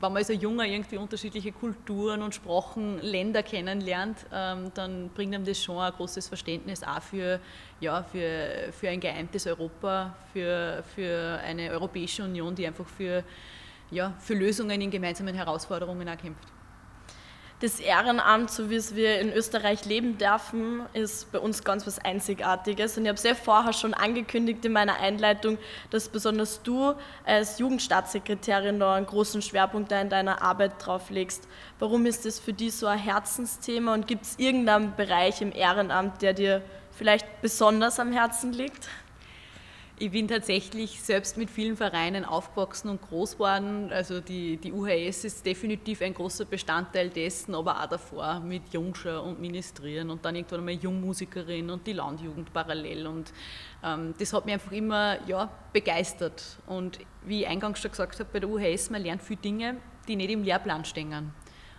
wenn 0.00 0.12
man 0.12 0.18
als 0.18 0.30
ein 0.30 0.38
Junger 0.38 0.64
irgendwie 0.64 0.96
unterschiedliche 0.96 1.50
Kulturen 1.50 2.22
und 2.22 2.34
Sprachen, 2.34 3.00
Länder 3.02 3.42
kennenlernt, 3.42 4.26
ähm, 4.32 4.70
dann 4.74 5.08
bringt 5.10 5.34
einem 5.34 5.44
das 5.44 5.62
schon 5.62 5.78
ein 5.78 5.92
großes 5.92 6.28
Verständnis 6.28 6.84
auch 6.84 7.02
für, 7.02 7.40
ja, 7.80 8.04
für, 8.04 8.72
für 8.72 8.90
ein 8.90 9.00
geeintes 9.00 9.46
Europa, 9.46 10.14
für, 10.32 10.84
für 10.94 11.40
eine 11.44 11.70
Europäische 11.70 12.22
Union, 12.22 12.54
die 12.54 12.66
einfach 12.66 12.86
für, 12.86 13.24
ja, 13.90 14.14
für 14.20 14.34
Lösungen 14.34 14.80
in 14.80 14.90
gemeinsamen 14.90 15.34
Herausforderungen 15.34 16.08
auch 16.08 16.16
kämpft. 16.16 16.57
Das 17.60 17.80
Ehrenamt, 17.80 18.52
so 18.52 18.70
wie 18.70 18.76
es 18.76 18.94
wir 18.94 19.18
in 19.18 19.32
Österreich 19.32 19.84
leben 19.84 20.16
dürfen, 20.16 20.82
ist 20.92 21.32
bei 21.32 21.40
uns 21.40 21.64
ganz 21.64 21.88
was 21.88 21.98
Einzigartiges. 21.98 22.96
Und 22.96 23.04
ich 23.04 23.08
habe 23.08 23.20
ja 23.20 23.34
vorher 23.34 23.72
schon 23.72 23.94
angekündigt 23.94 24.64
in 24.64 24.70
meiner 24.70 25.00
Einleitung, 25.00 25.58
dass 25.90 26.08
besonders 26.08 26.62
du 26.62 26.94
als 27.26 27.58
Jugendstaatssekretärin 27.58 28.78
da 28.78 28.94
einen 28.94 29.06
großen 29.06 29.42
Schwerpunkt 29.42 29.90
in 29.90 30.08
deiner 30.08 30.40
Arbeit 30.40 30.74
drauf 30.78 31.10
legst. 31.10 31.48
Warum 31.80 32.06
ist 32.06 32.26
das 32.26 32.38
für 32.38 32.52
dich 32.52 32.74
so 32.76 32.86
ein 32.86 32.98
Herzensthema 33.00 33.92
und 33.92 34.06
gibt 34.06 34.22
es 34.22 34.38
irgendeinen 34.38 34.94
Bereich 34.94 35.42
im 35.42 35.50
Ehrenamt, 35.50 36.22
der 36.22 36.34
dir 36.34 36.62
vielleicht 36.92 37.42
besonders 37.42 37.98
am 37.98 38.12
Herzen 38.12 38.52
liegt? 38.52 38.88
Ich 40.00 40.12
bin 40.12 40.28
tatsächlich 40.28 41.02
selbst 41.02 41.36
mit 41.36 41.50
vielen 41.50 41.76
Vereinen 41.76 42.24
aufgewachsen 42.24 42.88
und 42.88 43.02
groß 43.02 43.32
geworden. 43.32 43.90
Also 43.90 44.20
die, 44.20 44.56
die 44.56 44.72
UHS 44.72 45.24
ist 45.24 45.44
definitiv 45.44 46.02
ein 46.02 46.14
großer 46.14 46.44
Bestandteil 46.44 47.10
dessen, 47.10 47.52
aber 47.52 47.82
auch 47.82 47.86
davor 47.86 48.38
mit 48.38 48.72
Jungschau 48.72 49.24
und 49.24 49.40
Ministrieren 49.40 50.10
und 50.10 50.24
dann 50.24 50.36
irgendwann 50.36 50.60
einmal 50.60 50.74
Jungmusikerin 50.74 51.68
und 51.70 51.84
die 51.84 51.94
Landjugend 51.94 52.52
parallel. 52.52 53.08
Und 53.08 53.32
ähm, 53.82 54.14
das 54.16 54.32
hat 54.32 54.44
mich 54.44 54.54
einfach 54.54 54.70
immer 54.70 55.18
ja, 55.26 55.50
begeistert. 55.72 56.44
Und 56.68 57.00
wie 57.24 57.42
ich 57.42 57.48
eingangs 57.48 57.80
schon 57.80 57.90
gesagt 57.90 58.20
habe, 58.20 58.30
bei 58.32 58.38
der 58.38 58.48
UHS, 58.48 58.90
man 58.90 59.02
lernt 59.02 59.22
viele 59.22 59.40
Dinge, 59.40 59.78
die 60.06 60.14
nicht 60.14 60.30
im 60.30 60.44
Lehrplan 60.44 60.84
stehen. 60.84 61.32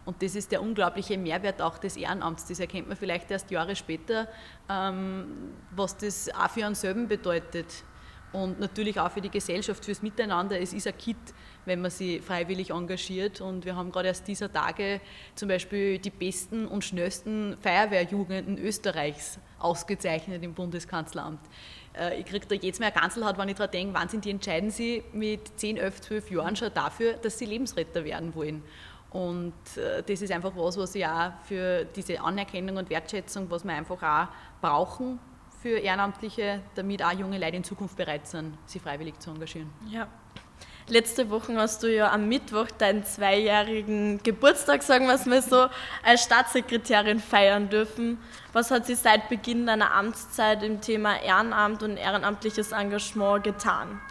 Und 0.04 0.22
das 0.22 0.36
ist 0.36 0.52
der 0.52 0.62
unglaubliche 0.62 1.18
Mehrwert 1.18 1.62
auch 1.62 1.78
des 1.78 1.96
Ehrenamts. 1.96 2.48
Das 2.48 2.60
erkennt 2.60 2.90
man 2.90 2.98
vielleicht 2.98 3.32
erst 3.32 3.50
Jahre 3.50 3.78
später, 3.78 4.28
ähm, 4.68 5.54
was 5.72 5.96
das 5.96 6.30
auch 6.34 6.50
für 6.50 6.66
einen 6.66 6.76
selben 6.76 7.08
bedeutet 7.08 7.86
und 8.32 8.60
natürlich 8.60 9.00
auch 9.00 9.12
für 9.12 9.22
die 9.22 9.30
Gesellschaft, 9.30 9.84
fürs 9.84 10.02
Miteinander. 10.02 10.60
Es 10.60 10.74
ist 10.74 10.86
ein 10.86 10.98
Kit, 10.98 11.18
wenn 11.66 11.82
man 11.82 11.90
sich 11.90 12.22
freiwillig 12.22 12.70
engagiert. 12.70 13.42
Und 13.42 13.66
wir 13.66 13.76
haben 13.76 13.92
gerade 13.92 14.10
erst 14.10 14.28
dieser 14.28 14.52
Tage 14.52 15.02
zum 15.36 15.50
Beispiel 15.50 15.98
die 15.98 16.12
besten 16.12 16.68
und 16.68 16.84
schnellsten 16.84 17.58
Feuerwehrjugenden 17.62 18.58
Österreichs 18.60 19.40
ausgezeichnet 19.58 20.44
im 20.44 20.54
Bundeskanzleramt. 20.54 21.40
äh, 21.98 22.20
ich 22.20 22.26
kriege 22.26 22.46
da 22.46 22.56
jetzt 22.56 22.80
mehr 22.80 22.92
Ganzelhaut, 22.92 23.38
wenn 23.38 23.50
ich 23.50 23.56
daran 23.56 23.72
denke, 23.72 23.94
wann 23.96 24.10
sind 24.10 24.26
die 24.26 24.30
entscheiden 24.30 24.70
sie 24.70 25.04
mit 25.12 25.60
10, 25.60 25.78
11, 25.78 26.02
12 26.02 26.32
Jahren 26.32 26.56
schon 26.56 26.74
dafür, 26.74 27.14
dass 27.14 27.38
sie 27.40 27.46
Lebensretter 27.46 28.06
werden 28.06 28.34
wollen. 28.36 28.64
Und 29.10 29.54
äh, 29.76 30.04
das 30.04 30.22
ist 30.22 30.32
einfach 30.32 30.52
was, 30.56 30.78
was 30.78 30.94
ich 30.94 31.06
auch 31.06 31.32
für 31.44 31.84
diese 31.84 32.22
Anerkennung 32.22 32.78
und 32.78 32.92
Wertschätzung, 32.92 33.50
was 33.50 33.64
wir 33.64 33.74
einfach 33.74 34.04
auch 34.04 34.28
brauchen 34.62 35.20
für 35.62 35.78
Ehrenamtliche, 35.78 36.62
damit 36.76 37.04
auch 37.04 37.12
junge 37.12 37.38
Leute 37.38 37.58
in 37.58 37.64
Zukunft 37.64 37.98
bereit 37.98 38.28
sind, 38.28 38.58
sich 38.66 38.82
freiwillig 38.82 39.20
zu 39.20 39.32
engagieren. 39.32 39.70
Ja. 39.90 40.08
Letzte 40.88 41.30
Woche 41.30 41.56
hast 41.56 41.84
du 41.84 41.94
ja 41.94 42.12
am 42.12 42.28
Mittwoch 42.28 42.72
deinen 42.72 43.04
zweijährigen 43.04 44.24
Geburtstag, 44.24 44.82
sagen 44.82 45.06
wir 45.06 45.14
es 45.14 45.28
mal 45.28 45.42
so, 45.42 45.68
als 46.04 46.24
Staatssekretärin 46.24 47.20
feiern 47.20 47.70
dürfen. 47.70 48.18
Was 48.54 48.72
hat 48.72 48.88
sie 48.88 48.96
seit 48.96 49.30
Beginn 49.30 49.68
deiner 49.68 49.94
Amtszeit 49.94 50.64
im 50.64 50.82
Thema 50.82 51.22
Ehrenamt 51.22 51.84
und 51.84 51.98
ehrenamtliches 51.98 52.72
Engagement 52.72 53.44
getan? 53.44 54.02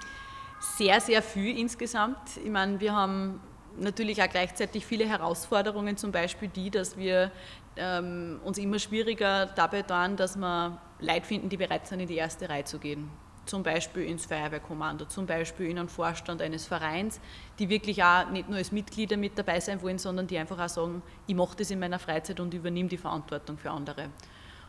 Sehr, 0.60 1.00
sehr 1.00 1.20
viel 1.20 1.58
insgesamt. 1.58 2.36
Ich 2.44 2.50
meine, 2.50 2.78
wir 2.78 2.92
haben 2.94 3.40
natürlich 3.76 4.22
auch 4.22 4.28
gleichzeitig 4.28 4.86
viele 4.86 5.04
Herausforderungen, 5.04 5.96
zum 5.96 6.12
Beispiel 6.12 6.48
die, 6.48 6.70
dass 6.70 6.96
wir 6.96 7.32
ähm, 7.76 8.40
uns 8.44 8.58
immer 8.58 8.78
schwieriger 8.78 9.46
dabei 9.46 9.82
tun, 9.82 10.16
dass 10.16 10.36
wir 10.36 10.80
Leute 11.00 11.26
finden, 11.26 11.48
die 11.48 11.56
bereit 11.56 11.86
sind, 11.86 12.00
in 12.00 12.08
die 12.08 12.16
erste 12.16 12.48
Reihe 12.48 12.64
zu 12.64 12.78
gehen. 12.78 13.10
Zum 13.46 13.62
Beispiel 13.62 14.02
ins 14.04 14.26
Feuerwehrkommando, 14.26 15.06
zum 15.06 15.26
Beispiel 15.26 15.70
in 15.70 15.78
einen 15.78 15.88
Vorstand 15.88 16.42
eines 16.42 16.66
Vereins, 16.66 17.18
die 17.58 17.68
wirklich 17.68 18.02
auch 18.02 18.28
nicht 18.30 18.48
nur 18.48 18.58
als 18.58 18.72
Mitglieder 18.72 19.16
mit 19.16 19.38
dabei 19.38 19.58
sein 19.60 19.80
wollen, 19.80 19.98
sondern 19.98 20.26
die 20.26 20.36
einfach 20.36 20.58
auch 20.58 20.68
sagen, 20.68 21.02
ich 21.26 21.34
mache 21.34 21.56
das 21.56 21.70
in 21.70 21.78
meiner 21.78 21.98
Freizeit 21.98 22.40
und 22.40 22.52
übernehme 22.52 22.88
die 22.88 22.98
Verantwortung 22.98 23.56
für 23.56 23.70
andere. 23.70 24.10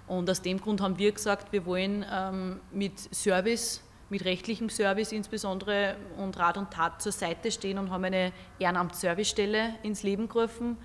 Und 0.07 0.29
aus 0.29 0.41
dem 0.41 0.61
Grund 0.61 0.81
haben 0.81 0.97
wir 0.97 1.11
gesagt, 1.11 1.51
wir 1.51 1.65
wollen 1.65 2.05
ähm, 2.09 2.61
mit 2.71 2.97
Service 3.13 3.83
mit 4.09 4.25
rechtlichem 4.25 4.69
Service 4.69 5.11
insbesondere 5.11 5.95
und 6.17 6.37
Rat 6.37 6.57
und 6.57 6.71
Tat 6.71 7.01
zur 7.01 7.11
Seite 7.11 7.51
stehen 7.51 7.77
und 7.77 7.91
haben 7.91 8.03
eine 8.03 8.31
Ehrenamtsservicestelle 8.57 9.75
ins 9.83 10.03
Leben 10.03 10.27
gerufen, 10.27 10.77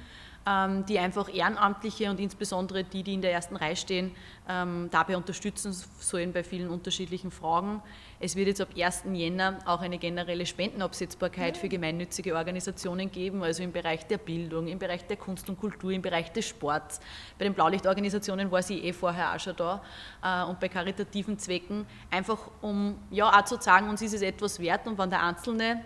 die 0.47 0.99
einfach 0.99 1.33
Ehrenamtliche 1.33 2.11
und 2.11 2.21
insbesondere 2.21 2.85
die, 2.85 3.03
die 3.03 3.15
in 3.15 3.23
der 3.23 3.33
ersten 3.33 3.57
Reihe 3.57 3.77
stehen, 3.77 4.13
ähm, 4.47 4.89
dabei 4.91 5.17
unterstützen 5.17 5.75
sollen 5.99 6.35
bei 6.35 6.45
vielen 6.45 6.69
unterschiedlichen 6.69 7.31
Fragen. 7.31 7.81
Es 8.21 8.37
wird 8.37 8.49
jetzt 8.49 8.61
ab 8.61 8.69
1. 8.77 9.05
Jänner 9.13 9.59
auch 9.65 9.81
eine 9.81 9.99
generelle 9.99 10.47
Spendenabsetzbarkeit 10.47 11.57
für 11.57 11.69
gemeinnützige 11.69 12.35
Organisationen 12.37 13.11
geben, 13.11 13.43
also 13.43 13.63
im 13.63 13.73
Bereich 13.73 14.07
der 14.07 14.19
Bildung, 14.19 14.67
im 14.67 14.79
Bereich 14.79 15.07
der 15.07 15.17
Kunst 15.17 15.49
und 15.49 15.59
Kultur, 15.59 15.91
im 15.91 16.03
Bereich 16.03 16.31
des 16.33 16.47
Sports. 16.47 17.01
Bei 17.39 17.45
den 17.45 17.55
Blaulichtorganisationen 17.55 18.51
war 18.51 18.63
sie 18.63 18.81
eh 18.81 18.93
vorher 18.93 19.35
auch 19.35 19.41
schon 19.41 19.57
da 19.57 19.83
äh, 20.23 20.49
und 20.49 20.61
bei 20.61 20.69
karitativen 20.69 21.39
Zwecken, 21.39 21.87
einfach 22.11 22.39
um 22.61 22.99
ja 23.11 23.31
auch 23.31 23.45
zu 23.45 23.61
sagen, 23.61 23.89
uns 23.89 24.03
ist 24.03 24.15
es 24.15 24.23
etwas 24.23 24.61
wert 24.61 24.87
und 24.87 24.99
wenn 24.99 25.11
der 25.11 25.23
Einzelne 25.23 25.85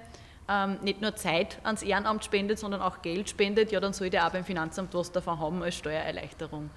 ähm, 0.49 0.78
nicht 0.83 1.00
nur 1.00 1.14
Zeit 1.17 1.59
ans 1.64 1.83
Ehrenamt 1.83 2.25
spendet, 2.25 2.59
sondern 2.59 2.81
auch 2.81 3.02
Geld 3.02 3.28
spendet, 3.28 3.71
ja, 3.73 3.81
dann 3.81 3.93
sollte 3.93 4.19
er 4.19 4.26
auch 4.26 4.33
beim 4.33 4.45
Finanzamt 4.45 4.95
was 4.95 5.12
davon 5.12 5.38
haben 5.38 5.62
als 5.62 5.76
Steuererleichterung. 5.76 6.71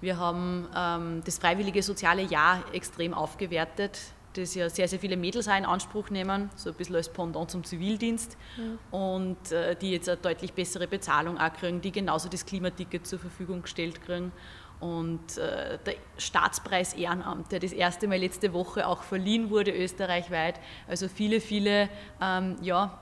Wir 0.00 0.18
haben 0.18 0.68
ähm, 0.76 1.22
das 1.24 1.38
freiwillige 1.38 1.82
soziale 1.82 2.22
Jahr 2.22 2.64
extrem 2.72 3.14
aufgewertet, 3.14 3.98
das 4.34 4.54
ja 4.54 4.68
sehr, 4.68 4.88
sehr 4.88 4.98
viele 4.98 5.16
Mädels 5.16 5.46
auch 5.46 5.56
in 5.56 5.64
Anspruch 5.64 6.10
nehmen, 6.10 6.50
so 6.56 6.70
ein 6.70 6.76
bisschen 6.76 6.96
als 6.96 7.08
Pendant 7.08 7.50
zum 7.50 7.62
Zivildienst 7.62 8.36
ja. 8.56 8.98
und 8.98 9.52
äh, 9.52 9.76
die 9.76 9.92
jetzt 9.92 10.08
eine 10.08 10.18
deutlich 10.18 10.54
bessere 10.54 10.88
Bezahlung 10.88 11.38
auch 11.38 11.52
kriegen, 11.52 11.80
die 11.80 11.92
genauso 11.92 12.28
das 12.28 12.44
Klimaticket 12.44 13.06
zur 13.06 13.18
Verfügung 13.18 13.62
gestellt 13.62 14.02
kriegen. 14.02 14.32
Und 14.80 15.38
äh, 15.38 15.78
der 15.86 15.94
Staatspreis 16.18 16.94
Ehrenamt, 16.94 17.52
der 17.52 17.60
das 17.60 17.72
erste 17.72 18.08
Mal 18.08 18.18
letzte 18.18 18.52
Woche 18.52 18.88
auch 18.88 19.04
verliehen 19.04 19.48
wurde 19.48 19.70
österreichweit. 19.70 20.58
Also 20.88 21.06
viele, 21.06 21.40
viele 21.40 21.88
ähm, 22.20 22.56
ja, 22.62 22.98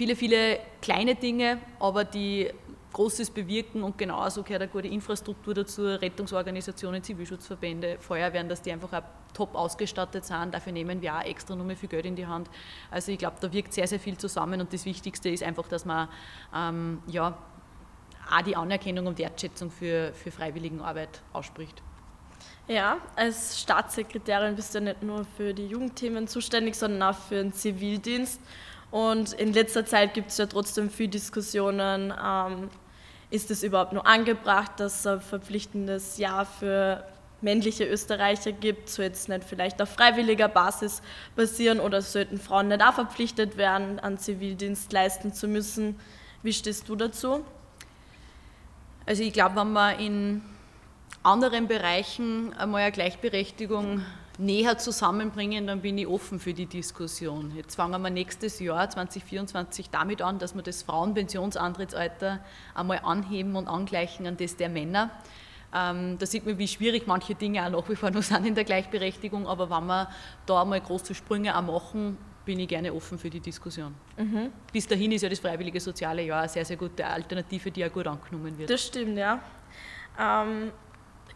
viele, 0.00 0.16
viele 0.16 0.60
kleine 0.80 1.14
Dinge, 1.14 1.58
aber 1.78 2.04
die 2.04 2.50
Großes 2.94 3.32
bewirken 3.32 3.82
und 3.82 3.98
genauso 3.98 4.42
gehört 4.42 4.62
eine 4.62 4.70
gute 4.70 4.88
Infrastruktur 4.88 5.52
dazu, 5.52 5.82
Rettungsorganisationen, 5.82 7.02
Zivilschutzverbände, 7.02 7.98
Feuerwehren, 7.98 8.48
dass 8.48 8.62
die 8.62 8.72
einfach 8.72 8.94
auch 8.94 9.02
top 9.34 9.54
ausgestattet 9.54 10.24
sind. 10.24 10.54
Dafür 10.54 10.72
nehmen 10.72 11.02
wir 11.02 11.14
auch 11.14 11.22
extra 11.22 11.54
nochmal 11.54 11.76
viel 11.76 11.90
Geld 11.90 12.06
in 12.06 12.16
die 12.16 12.26
Hand. 12.26 12.48
Also 12.90 13.12
ich 13.12 13.18
glaube, 13.18 13.36
da 13.42 13.52
wirkt 13.52 13.74
sehr, 13.74 13.86
sehr 13.86 14.00
viel 14.00 14.16
zusammen 14.16 14.58
und 14.62 14.72
das 14.72 14.86
Wichtigste 14.86 15.28
ist 15.28 15.42
einfach, 15.42 15.68
dass 15.68 15.84
man 15.84 16.08
ähm, 16.56 17.02
ja, 17.06 17.36
auch 18.34 18.40
die 18.40 18.56
Anerkennung 18.56 19.06
und 19.06 19.18
Wertschätzung 19.18 19.70
für, 19.70 20.14
für 20.14 20.30
Freiwilligenarbeit 20.30 21.20
ausspricht. 21.34 21.82
Ja, 22.68 22.96
als 23.16 23.60
Staatssekretärin 23.60 24.56
bist 24.56 24.74
du 24.74 24.80
nicht 24.80 25.02
nur 25.02 25.26
für 25.36 25.52
die 25.52 25.66
Jugendthemen 25.66 26.26
zuständig, 26.26 26.74
sondern 26.74 27.02
auch 27.02 27.18
für 27.18 27.34
den 27.34 27.52
Zivildienst. 27.52 28.40
Und 28.90 29.32
in 29.34 29.52
letzter 29.52 29.86
Zeit 29.86 30.14
gibt 30.14 30.30
es 30.30 30.38
ja 30.38 30.46
trotzdem 30.46 30.90
viele 30.90 31.10
Diskussionen, 31.10 32.12
ähm, 32.22 32.70
ist 33.30 33.50
es 33.50 33.62
überhaupt 33.62 33.92
nur 33.92 34.06
angebracht, 34.06 34.72
dass 34.78 35.00
es 35.00 35.06
ein 35.06 35.20
verpflichtendes 35.20 36.18
Jahr 36.18 36.44
für 36.44 37.04
männliche 37.42 37.84
Österreicher 37.84 38.52
gibt, 38.52 38.88
soll 38.88 39.06
jetzt 39.06 39.28
nicht 39.28 39.44
vielleicht 39.44 39.80
auf 39.80 39.88
freiwilliger 39.88 40.48
Basis 40.48 41.00
basieren 41.36 41.80
oder 41.80 42.02
sollten 42.02 42.38
Frauen 42.38 42.68
nicht 42.68 42.82
auch 42.82 42.94
verpflichtet 42.94 43.56
werden, 43.56 43.98
an 43.98 44.18
Zivildienst 44.18 44.92
leisten 44.92 45.32
zu 45.32 45.48
müssen. 45.48 45.98
Wie 46.42 46.52
stehst 46.52 46.88
du 46.88 46.96
dazu? 46.96 47.44
Also 49.06 49.22
ich 49.22 49.32
glaube, 49.32 49.56
wenn 49.56 49.72
man 49.72 49.98
in 49.98 50.42
anderen 51.22 51.68
Bereichen 51.68 52.52
einmal 52.54 52.82
eine 52.82 52.92
Gleichberechtigung 52.92 54.04
näher 54.40 54.78
zusammenbringen, 54.78 55.66
dann 55.66 55.82
bin 55.82 55.98
ich 55.98 56.06
offen 56.06 56.40
für 56.40 56.54
die 56.54 56.66
Diskussion. 56.66 57.52
Jetzt 57.54 57.76
fangen 57.76 58.00
wir 58.02 58.10
nächstes 58.10 58.58
Jahr 58.58 58.88
2024 58.88 59.90
damit 59.90 60.22
an, 60.22 60.38
dass 60.38 60.54
wir 60.54 60.62
das 60.62 60.82
Frauenpensionsantrittsalter 60.82 62.40
einmal 62.74 63.00
anheben 63.00 63.54
und 63.56 63.68
angleichen 63.68 64.26
an 64.26 64.36
das 64.36 64.56
der 64.56 64.68
Männer. 64.68 65.10
Ähm, 65.72 66.18
da 66.18 66.26
sieht 66.26 66.46
man, 66.46 66.58
wie 66.58 66.66
schwierig 66.66 67.06
manche 67.06 67.34
Dinge 67.34 67.64
auch 67.64 67.70
nach 67.70 67.88
wie 67.88 67.96
vor 67.96 68.10
noch 68.10 68.22
sind 68.22 68.46
in 68.46 68.54
der 68.54 68.64
Gleichberechtigung, 68.64 69.46
aber 69.46 69.70
wenn 69.70 69.86
wir 69.86 70.08
da 70.46 70.62
einmal 70.62 70.80
große 70.80 71.14
Sprünge 71.14 71.56
auch 71.56 71.62
machen, 71.62 72.16
bin 72.44 72.58
ich 72.58 72.68
gerne 72.68 72.92
offen 72.92 73.18
für 73.18 73.30
die 73.30 73.40
Diskussion. 73.40 73.94
Mhm. 74.16 74.50
Bis 74.72 74.88
dahin 74.88 75.12
ist 75.12 75.22
ja 75.22 75.28
das 75.28 75.38
freiwillige 75.38 75.78
soziale 75.78 76.22
Jahr 76.22 76.40
eine 76.40 76.48
sehr, 76.48 76.64
sehr 76.64 76.76
gute 76.76 77.06
Alternative, 77.06 77.70
die 77.70 77.80
ja 77.80 77.88
gut 77.88 78.06
angenommen 78.06 78.58
wird. 78.58 78.70
Das 78.70 78.86
stimmt, 78.86 79.16
ja. 79.18 79.40
Ähm, 80.18 80.72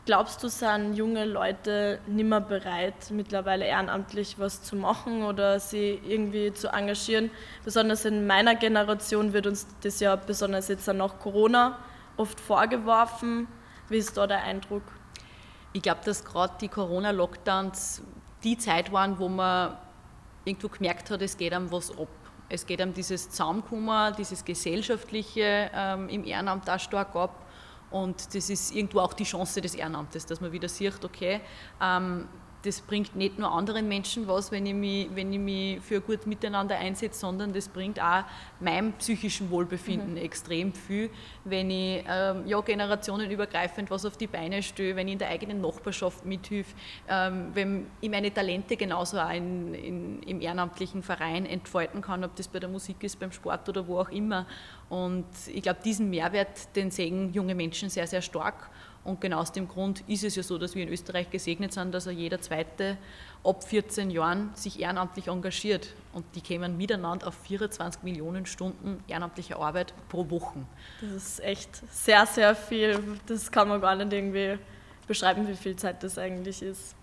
Glaubst 0.06 0.42
du, 0.42 0.48
sind 0.48 0.94
junge 0.94 1.24
Leute 1.24 1.98
nicht 2.06 2.28
mehr 2.28 2.42
bereit, 2.42 3.10
mittlerweile 3.10 3.64
ehrenamtlich 3.64 4.38
was 4.38 4.62
zu 4.62 4.76
machen 4.76 5.22
oder 5.22 5.58
sie 5.58 5.98
irgendwie 6.06 6.52
zu 6.52 6.68
engagieren? 6.68 7.30
Besonders 7.64 8.04
in 8.04 8.26
meiner 8.26 8.54
Generation 8.54 9.32
wird 9.32 9.46
uns 9.46 9.66
das 9.82 10.00
ja 10.00 10.14
besonders 10.16 10.68
jetzt 10.68 10.86
nach 10.88 11.18
Corona 11.18 11.78
oft 12.18 12.38
vorgeworfen. 12.38 13.48
Wie 13.88 13.96
ist 13.96 14.14
da 14.18 14.26
der 14.26 14.42
Eindruck? 14.42 14.82
Ich 15.72 15.80
glaube, 15.80 16.00
dass 16.04 16.22
gerade 16.22 16.52
die 16.60 16.68
Corona-Lockdowns 16.68 18.02
die 18.44 18.58
Zeit 18.58 18.92
waren, 18.92 19.18
wo 19.18 19.30
man 19.30 19.74
irgendwo 20.44 20.68
gemerkt 20.68 21.10
hat, 21.10 21.22
es 21.22 21.38
geht 21.38 21.54
einem 21.54 21.72
was 21.72 21.90
ab. 21.98 22.08
Es 22.50 22.66
geht 22.66 22.82
um 22.82 22.92
dieses 22.92 23.30
Zusammenkommen, 23.30 24.14
dieses 24.18 24.44
Gesellschaftliche 24.44 25.70
ähm, 25.74 26.10
im 26.10 26.24
Ehrenamt 26.24 26.68
auch 26.68 26.78
stark 26.78 27.16
ab. 27.16 27.43
Und 27.94 28.34
das 28.34 28.50
ist 28.50 28.74
irgendwo 28.74 28.98
auch 28.98 29.12
die 29.12 29.22
Chance 29.22 29.60
des 29.60 29.76
Ehrenamtes, 29.76 30.26
dass 30.26 30.40
man 30.40 30.50
wieder 30.50 30.68
sieht, 30.68 31.04
okay, 31.04 31.40
ähm, 31.80 32.26
das 32.64 32.80
bringt 32.80 33.14
nicht 33.14 33.38
nur 33.38 33.52
anderen 33.52 33.88
Menschen 33.88 34.26
was, 34.26 34.50
wenn 34.50 34.64
ich 34.64 34.74
mich, 34.74 35.08
wenn 35.14 35.32
ich 35.32 35.38
mich 35.38 35.80
für 35.82 36.00
gut 36.00 36.26
Miteinander 36.26 36.76
einsetze, 36.76 37.20
sondern 37.20 37.52
das 37.52 37.68
bringt 37.68 38.00
auch 38.00 38.24
meinem 38.58 38.92
psychischen 38.94 39.50
Wohlbefinden 39.50 40.12
mhm. 40.12 40.16
extrem 40.16 40.72
viel, 40.72 41.10
wenn 41.44 41.70
ich 41.70 42.04
ähm, 42.08 42.46
ja, 42.46 42.60
generationenübergreifend 42.60 43.90
was 43.90 44.06
auf 44.06 44.16
die 44.16 44.26
Beine 44.26 44.62
stöhe, 44.62 44.96
wenn 44.96 45.08
ich 45.08 45.12
in 45.12 45.18
der 45.18 45.28
eigenen 45.28 45.60
Nachbarschaft 45.60 46.24
mithilfe, 46.24 46.74
ähm, 47.08 47.50
wenn 47.52 47.86
ich 48.00 48.10
meine 48.10 48.32
Talente 48.32 48.76
genauso 48.76 49.18
auch 49.18 49.30
in, 49.30 49.74
in, 49.74 50.22
im 50.22 50.40
ehrenamtlichen 50.40 51.02
Verein 51.02 51.44
entfalten 51.44 52.00
kann, 52.00 52.24
ob 52.24 52.34
das 52.36 52.48
bei 52.48 52.60
der 52.60 52.70
Musik 52.70 53.02
ist, 53.02 53.20
beim 53.20 53.32
Sport 53.32 53.68
oder 53.68 53.86
wo 53.86 54.00
auch 54.00 54.10
immer. 54.10 54.46
Und 54.88 55.26
ich 55.52 55.62
glaube, 55.62 55.80
diesen 55.84 56.08
Mehrwert, 56.08 56.74
den 56.76 56.90
sehen 56.90 57.32
junge 57.34 57.54
Menschen 57.54 57.90
sehr, 57.90 58.06
sehr 58.06 58.22
stark. 58.22 58.70
Und 59.04 59.20
genau 59.20 59.40
aus 59.40 59.52
dem 59.52 59.68
Grund 59.68 60.02
ist 60.08 60.24
es 60.24 60.34
ja 60.34 60.42
so, 60.42 60.56
dass 60.56 60.74
wir 60.74 60.82
in 60.82 60.88
Österreich 60.88 61.30
gesegnet 61.30 61.74
sind, 61.74 61.92
dass 61.92 62.06
jeder 62.06 62.40
Zweite 62.40 62.96
ab 63.44 63.62
14 63.62 64.10
Jahren 64.10 64.50
sich 64.54 64.80
ehrenamtlich 64.80 65.28
engagiert. 65.28 65.94
Und 66.14 66.24
die 66.34 66.40
kämen 66.40 66.78
miteinander 66.78 67.28
auf 67.28 67.34
24 67.34 68.02
Millionen 68.02 68.46
Stunden 68.46 69.04
ehrenamtliche 69.06 69.56
Arbeit 69.56 69.92
pro 70.08 70.28
Woche. 70.30 70.60
Das 71.02 71.10
ist 71.10 71.40
echt 71.40 71.82
sehr, 71.92 72.24
sehr 72.24 72.56
viel. 72.56 73.18
Das 73.26 73.52
kann 73.52 73.68
man 73.68 73.80
gar 73.82 73.94
nicht 73.94 74.10
irgendwie 74.10 74.58
beschreiben, 75.06 75.46
wie 75.46 75.54
viel 75.54 75.76
Zeit 75.76 76.02
das 76.02 76.16
eigentlich 76.16 76.62
ist. 76.62 76.94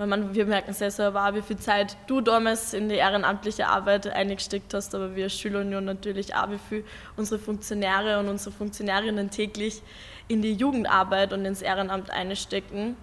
Weil 0.00 0.06
man, 0.06 0.34
wir 0.34 0.46
merken 0.46 0.72
sehr, 0.72 1.12
wahr, 1.12 1.34
wie 1.34 1.42
viel 1.42 1.58
Zeit 1.58 1.94
du 2.06 2.22
damals 2.22 2.72
in 2.72 2.88
die 2.88 2.94
ehrenamtliche 2.94 3.66
Arbeit 3.66 4.06
eingesteckt 4.06 4.72
hast, 4.72 4.94
aber 4.94 5.14
wir 5.14 5.28
Schülerunion 5.28 5.84
natürlich 5.84 6.34
auch, 6.34 6.50
wie 6.50 6.58
viel 6.70 6.84
unsere 7.18 7.38
Funktionäre 7.38 8.18
und 8.18 8.30
unsere 8.30 8.50
Funktionärinnen 8.50 9.30
täglich 9.30 9.82
in 10.26 10.40
die 10.40 10.54
Jugendarbeit 10.54 11.34
und 11.34 11.44
ins 11.44 11.60
Ehrenamt 11.60 12.10
einstecken. 12.10 12.96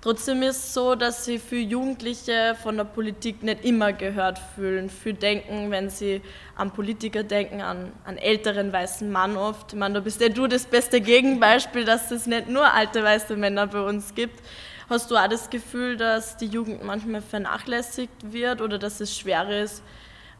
Trotzdem 0.00 0.44
ist 0.44 0.58
es 0.58 0.74
so, 0.74 0.94
dass 0.94 1.24
sie 1.24 1.40
für 1.40 1.56
Jugendliche 1.56 2.54
von 2.62 2.76
der 2.76 2.84
Politik 2.84 3.42
nicht 3.42 3.64
immer 3.64 3.92
gehört 3.92 4.38
fühlen. 4.54 4.90
Für 4.90 5.12
denken, 5.12 5.72
wenn 5.72 5.90
sie 5.90 6.22
an 6.54 6.70
Politiker 6.70 7.24
denken, 7.24 7.62
an 7.62 7.90
einen 8.04 8.18
älteren 8.18 8.72
weißen 8.72 9.10
Mann 9.10 9.36
oft. 9.36 9.72
Ich 9.72 9.78
meine, 9.80 9.94
da 9.94 10.00
bist 10.00 10.20
ja 10.20 10.28
du 10.28 10.46
das 10.46 10.66
beste 10.66 11.00
Gegenbeispiel, 11.00 11.84
dass 11.84 12.12
es 12.12 12.28
nicht 12.28 12.48
nur 12.48 12.72
alte 12.72 13.02
weiße 13.02 13.34
Männer 13.34 13.66
bei 13.66 13.80
uns 13.80 14.14
gibt. 14.14 14.40
Hast 14.88 15.10
du 15.10 15.16
auch 15.16 15.28
das 15.28 15.48
Gefühl, 15.48 15.96
dass 15.96 16.36
die 16.36 16.46
Jugend 16.46 16.84
manchmal 16.84 17.22
vernachlässigt 17.22 18.32
wird 18.32 18.60
oder 18.60 18.78
dass 18.78 19.00
es 19.00 19.16
schwer 19.16 19.48
ist, 19.48 19.82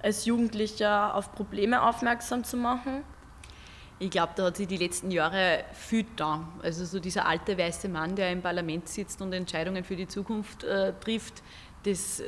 als 0.02 0.26
Jugendlicher 0.26 1.14
auf 1.14 1.32
Probleme 1.32 1.82
aufmerksam 1.82 2.44
zu 2.44 2.58
machen? 2.58 3.04
Ich 3.98 4.10
glaube, 4.10 4.32
da 4.36 4.44
hat 4.44 4.56
sich 4.58 4.66
die 4.66 4.76
letzten 4.76 5.10
Jahre 5.10 5.64
viel 5.72 6.04
da. 6.16 6.46
Also 6.62 6.84
so 6.84 7.00
dieser 7.00 7.26
alte 7.26 7.56
weiße 7.56 7.88
Mann, 7.88 8.16
der 8.16 8.32
im 8.32 8.42
Parlament 8.42 8.88
sitzt 8.88 9.22
und 9.22 9.32
Entscheidungen 9.32 9.82
für 9.82 9.96
die 9.96 10.08
Zukunft 10.08 10.64
äh, 10.64 10.92
trifft, 11.00 11.42
das 11.84 12.22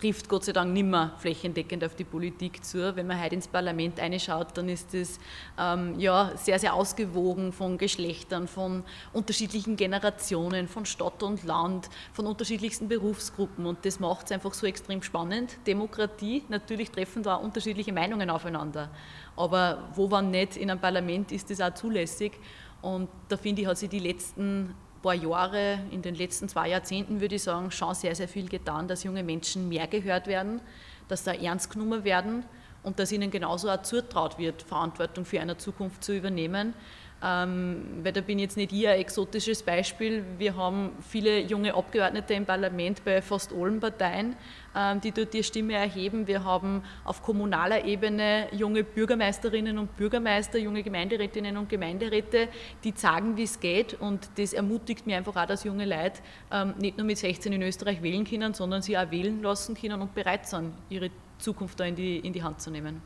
trifft 0.00 0.30
Gott 0.30 0.44
sei 0.44 0.52
Dank 0.52 0.72
nicht 0.72 0.86
mehr 0.86 1.12
flächendeckend 1.18 1.84
auf 1.84 1.94
die 1.94 2.04
Politik 2.04 2.64
zu. 2.64 2.96
Wenn 2.96 3.06
man 3.06 3.22
heute 3.22 3.34
ins 3.34 3.48
Parlament 3.48 4.00
einschaut, 4.00 4.56
dann 4.56 4.68
ist 4.70 4.94
das 4.94 5.20
ähm, 5.58 6.00
ja, 6.00 6.32
sehr, 6.36 6.58
sehr 6.58 6.74
ausgewogen 6.74 7.52
von 7.52 7.76
Geschlechtern, 7.76 8.48
von 8.48 8.82
unterschiedlichen 9.12 9.76
Generationen, 9.76 10.68
von 10.68 10.86
Stadt 10.86 11.22
und 11.22 11.44
Land, 11.44 11.90
von 12.14 12.26
unterschiedlichsten 12.26 12.88
Berufsgruppen 12.88 13.66
und 13.66 13.84
das 13.84 14.00
macht 14.00 14.26
es 14.26 14.32
einfach 14.32 14.54
so 14.54 14.66
extrem 14.66 15.02
spannend. 15.02 15.58
Demokratie, 15.66 16.44
natürlich 16.48 16.90
treffen 16.90 17.22
da 17.22 17.34
unterschiedliche 17.34 17.92
Meinungen 17.92 18.30
aufeinander, 18.30 18.90
aber 19.36 19.90
wo 19.94 20.10
wann 20.10 20.30
nicht 20.30 20.56
in 20.56 20.70
einem 20.70 20.80
Parlament 20.80 21.30
ist 21.30 21.50
das 21.50 21.60
auch 21.60 21.74
zulässig 21.74 22.32
und 22.80 23.10
da 23.28 23.36
finde 23.36 23.62
ich, 23.62 23.68
hat 23.68 23.76
sich 23.76 23.90
die 23.90 23.98
letzten 23.98 24.74
paar 25.02 25.14
Jahre, 25.14 25.78
in 25.90 26.02
den 26.02 26.14
letzten 26.14 26.48
zwei 26.48 26.68
Jahrzehnten 26.68 27.20
würde 27.20 27.36
ich 27.36 27.42
sagen, 27.42 27.70
schon 27.70 27.94
sehr, 27.94 28.14
sehr 28.14 28.28
viel 28.28 28.48
getan, 28.48 28.88
dass 28.88 29.04
junge 29.04 29.22
Menschen 29.22 29.68
mehr 29.68 29.86
gehört 29.86 30.26
werden, 30.26 30.60
dass 31.08 31.24
da 31.24 31.32
ernst 31.32 31.70
genommen 31.70 32.04
werden 32.04 32.44
und 32.82 32.98
dass 32.98 33.12
ihnen 33.12 33.30
genauso 33.30 33.70
auch 33.70 33.82
zutraut 33.82 34.38
wird, 34.38 34.62
Verantwortung 34.62 35.24
für 35.24 35.40
eine 35.40 35.56
Zukunft 35.56 36.04
zu 36.04 36.16
übernehmen. 36.16 36.74
Ähm, 37.22 37.82
weil 38.02 38.12
da 38.12 38.22
bin 38.22 38.38
jetzt 38.38 38.56
nicht 38.56 38.72
ich 38.72 38.88
ein 38.88 38.98
exotisches 38.98 39.62
Beispiel. 39.62 40.24
Wir 40.38 40.56
haben 40.56 40.92
viele 41.06 41.40
junge 41.40 41.74
Abgeordnete 41.74 42.32
im 42.32 42.46
Parlament 42.46 43.04
bei 43.04 43.20
fast 43.20 43.52
allen 43.52 43.78
Parteien, 43.78 44.36
ähm, 44.74 45.02
die 45.02 45.12
dort 45.12 45.34
die 45.34 45.42
Stimme 45.42 45.74
erheben. 45.74 46.26
Wir 46.26 46.44
haben 46.44 46.82
auf 47.04 47.22
kommunaler 47.22 47.84
Ebene 47.84 48.48
junge 48.52 48.84
Bürgermeisterinnen 48.84 49.76
und 49.76 49.98
Bürgermeister, 49.98 50.58
junge 50.58 50.82
Gemeinderätinnen 50.82 51.58
und 51.58 51.68
Gemeinderäte, 51.68 52.48
die 52.84 52.94
sagen, 52.96 53.36
wie 53.36 53.42
es 53.42 53.60
geht. 53.60 54.00
Und 54.00 54.30
das 54.36 54.54
ermutigt 54.54 55.06
mir 55.06 55.18
einfach 55.18 55.36
auch, 55.36 55.46
dass 55.46 55.64
junge 55.64 55.84
Leute 55.84 56.22
ähm, 56.50 56.72
nicht 56.78 56.96
nur 56.96 57.06
mit 57.06 57.18
16 57.18 57.52
in 57.52 57.60
Österreich 57.60 58.02
wählen 58.02 58.24
können, 58.24 58.54
sondern 58.54 58.80
sie 58.80 58.96
auch 58.96 59.10
wählen 59.10 59.42
lassen 59.42 59.74
können 59.74 60.00
und 60.00 60.14
bereit 60.14 60.48
sind, 60.48 60.72
ihre 60.88 61.10
Zukunft 61.38 61.78
da 61.80 61.84
in 61.84 61.96
die, 61.96 62.18
in 62.18 62.32
die 62.32 62.42
Hand 62.42 62.62
zu 62.62 62.70
nehmen. 62.70 63.02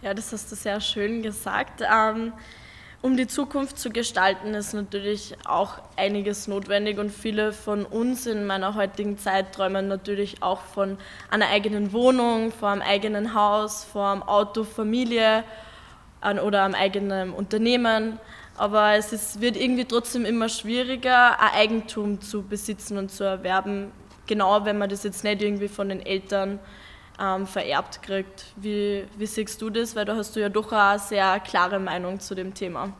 Ja, 0.00 0.14
das 0.14 0.32
hast 0.32 0.50
du 0.50 0.56
sehr 0.56 0.80
schön 0.80 1.20
gesagt. 1.20 1.82
Ähm 1.82 2.32
um 3.04 3.18
die 3.18 3.26
Zukunft 3.26 3.78
zu 3.78 3.90
gestalten, 3.90 4.54
ist 4.54 4.72
natürlich 4.72 5.36
auch 5.44 5.74
einiges 5.94 6.48
notwendig 6.48 6.98
und 6.98 7.10
viele 7.10 7.52
von 7.52 7.84
uns 7.84 8.24
in 8.24 8.46
meiner 8.46 8.76
heutigen 8.76 9.18
Zeit 9.18 9.52
träumen 9.52 9.88
natürlich 9.88 10.42
auch 10.42 10.62
von 10.62 10.96
einer 11.30 11.48
eigenen 11.48 11.92
Wohnung, 11.92 12.50
vor 12.50 12.70
einem 12.70 12.80
eigenen 12.80 13.34
Haus, 13.34 13.84
vor 13.84 14.08
einem 14.08 14.22
Auto, 14.22 14.64
Familie 14.64 15.44
oder 16.22 16.64
einem 16.64 16.74
eigenen 16.74 17.34
Unternehmen. 17.34 18.18
Aber 18.56 18.94
es 18.94 19.12
ist, 19.12 19.42
wird 19.42 19.58
irgendwie 19.58 19.84
trotzdem 19.84 20.24
immer 20.24 20.48
schwieriger, 20.48 21.38
ein 21.38 21.52
Eigentum 21.52 22.22
zu 22.22 22.40
besitzen 22.42 22.96
und 22.96 23.10
zu 23.10 23.24
erwerben, 23.24 23.92
genau 24.26 24.64
wenn 24.64 24.78
man 24.78 24.88
das 24.88 25.02
jetzt 25.02 25.24
nicht 25.24 25.42
irgendwie 25.42 25.68
von 25.68 25.90
den 25.90 26.00
Eltern 26.00 26.58
ähm, 27.20 27.46
vererbt 27.46 28.02
kriegt. 28.02 28.46
Wie, 28.56 29.06
wie 29.16 29.26
siehst 29.26 29.60
du 29.62 29.70
das? 29.70 29.94
Weil 29.94 30.04
da 30.04 30.16
hast 30.16 30.34
du 30.36 30.40
ja 30.40 30.48
doch 30.48 30.72
eine 30.72 30.98
sehr 30.98 31.40
klare 31.40 31.78
Meinung 31.78 32.20
zu 32.20 32.34
dem 32.34 32.54
Thema. 32.54 32.92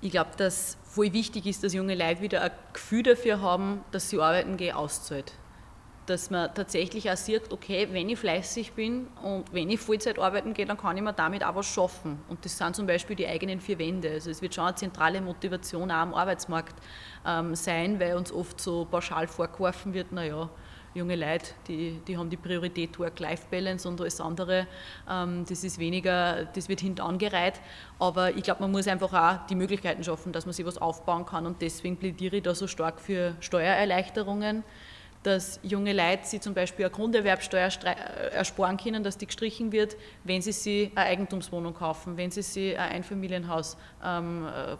Ich 0.00 0.10
glaube, 0.10 0.30
dass 0.36 0.76
voll 0.84 1.12
wichtig 1.12 1.46
ist, 1.46 1.64
dass 1.64 1.72
junge 1.72 1.94
Leute 1.94 2.20
wieder 2.20 2.42
ein 2.42 2.50
Gefühl 2.72 3.02
dafür 3.02 3.40
haben, 3.40 3.82
dass 3.90 4.10
sie 4.10 4.20
arbeiten 4.20 4.56
gehen, 4.56 4.74
auszahlt. 4.76 5.32
Dass 6.06 6.30
man 6.30 6.54
tatsächlich 6.54 7.10
auch 7.10 7.16
sieht, 7.16 7.50
okay, 7.50 7.88
wenn 7.90 8.10
ich 8.10 8.18
fleißig 8.18 8.74
bin 8.74 9.08
und 9.22 9.50
wenn 9.52 9.70
ich 9.70 9.80
Vollzeit 9.80 10.18
arbeiten 10.18 10.52
gehe, 10.52 10.66
dann 10.66 10.76
kann 10.76 10.96
ich 10.98 11.02
mir 11.02 11.14
damit 11.14 11.42
auch 11.42 11.54
was 11.54 11.66
schaffen. 11.66 12.20
Und 12.28 12.44
das 12.44 12.58
sind 12.58 12.76
zum 12.76 12.86
Beispiel 12.86 13.16
die 13.16 13.26
eigenen 13.26 13.58
vier 13.58 13.78
Wände. 13.78 14.10
Also 14.10 14.30
es 14.30 14.42
wird 14.42 14.54
schon 14.54 14.64
eine 14.64 14.74
zentrale 14.74 15.22
Motivation 15.22 15.90
auch 15.90 15.96
am 15.96 16.12
Arbeitsmarkt 16.12 16.74
ähm, 17.26 17.54
sein, 17.54 17.98
weil 17.98 18.16
uns 18.16 18.30
oft 18.30 18.60
so 18.60 18.84
pauschal 18.84 19.26
vorgeworfen 19.26 19.94
wird, 19.94 20.12
naja, 20.12 20.50
junge 20.94 21.16
Leute, 21.16 21.52
die, 21.68 22.00
die 22.06 22.16
haben 22.16 22.30
die 22.30 22.36
Priorität 22.36 22.98
Work-Life-Balance 22.98 23.88
und 23.88 24.00
alles 24.00 24.20
andere, 24.20 24.66
ähm, 25.10 25.44
das 25.48 25.64
ist 25.64 25.78
weniger, 25.78 26.44
das 26.54 26.68
wird 26.68 26.80
hinten 26.80 27.00
angereiht. 27.00 27.60
Aber 27.98 28.30
ich 28.30 28.42
glaube, 28.42 28.62
man 28.62 28.70
muss 28.70 28.86
einfach 28.86 29.12
auch 29.12 29.46
die 29.46 29.54
Möglichkeiten 29.54 30.04
schaffen, 30.04 30.32
dass 30.32 30.46
man 30.46 30.52
sich 30.52 30.64
was 30.64 30.78
aufbauen 30.78 31.26
kann 31.26 31.46
und 31.46 31.60
deswegen 31.60 31.96
plädiere 31.96 32.36
ich 32.36 32.42
da 32.42 32.54
so 32.54 32.66
stark 32.66 33.00
für 33.00 33.34
Steuererleichterungen 33.40 34.64
dass 35.24 35.58
junge 35.62 35.94
Leute 35.94 36.26
sich 36.26 36.40
zum 36.42 36.54
Beispiel 36.54 36.84
eine 36.84 36.94
Grunderwerbsteuer 36.94 37.70
äh, 37.84 38.34
ersparen 38.34 38.76
können, 38.76 39.02
dass 39.02 39.16
die 39.16 39.26
gestrichen 39.26 39.72
wird, 39.72 39.96
wenn 40.22 40.42
sie 40.42 40.52
sich 40.52 40.90
eine 40.94 41.06
Eigentumswohnung 41.06 41.74
kaufen, 41.74 42.16
wenn 42.16 42.30
sie 42.30 42.42
sich 42.42 42.78
ein 42.78 42.92
Einfamilienhaus 42.92 43.76
ähm, 44.04 44.46
äh, 44.46 44.76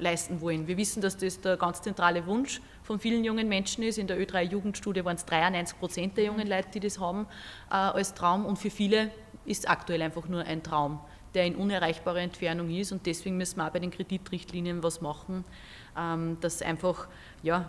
leisten 0.00 0.40
wollen. 0.40 0.66
Wir 0.66 0.76
wissen, 0.76 1.02
dass 1.02 1.16
das 1.16 1.40
der 1.40 1.56
ganz 1.56 1.82
zentrale 1.82 2.26
Wunsch 2.26 2.60
von 2.86 3.00
vielen 3.00 3.24
jungen 3.24 3.48
Menschen 3.48 3.82
ist. 3.82 3.98
In 3.98 4.06
der 4.06 4.16
Ö3-Jugendstudie 4.16 5.04
waren 5.04 5.16
es 5.16 5.26
93 5.26 5.78
Prozent 5.78 6.16
der 6.16 6.24
jungen 6.24 6.46
Leute, 6.46 6.68
die 6.74 6.80
das 6.80 7.00
haben 7.00 7.26
äh, 7.68 7.74
als 7.74 8.14
Traum. 8.14 8.46
Und 8.46 8.58
für 8.58 8.70
viele 8.70 9.10
ist 9.44 9.64
es 9.64 9.66
aktuell 9.66 10.02
einfach 10.02 10.28
nur 10.28 10.44
ein 10.44 10.62
Traum, 10.62 11.00
der 11.34 11.46
in 11.46 11.56
unerreichbarer 11.56 12.20
Entfernung 12.20 12.70
ist. 12.70 12.92
Und 12.92 13.04
deswegen 13.04 13.36
müssen 13.36 13.58
wir 13.58 13.66
auch 13.66 13.70
bei 13.70 13.80
den 13.80 13.90
Kreditrichtlinien 13.90 14.84
was 14.84 15.00
machen, 15.00 15.44
ähm, 15.98 16.38
dass 16.40 16.62
einfach 16.62 17.08
ja, 17.42 17.68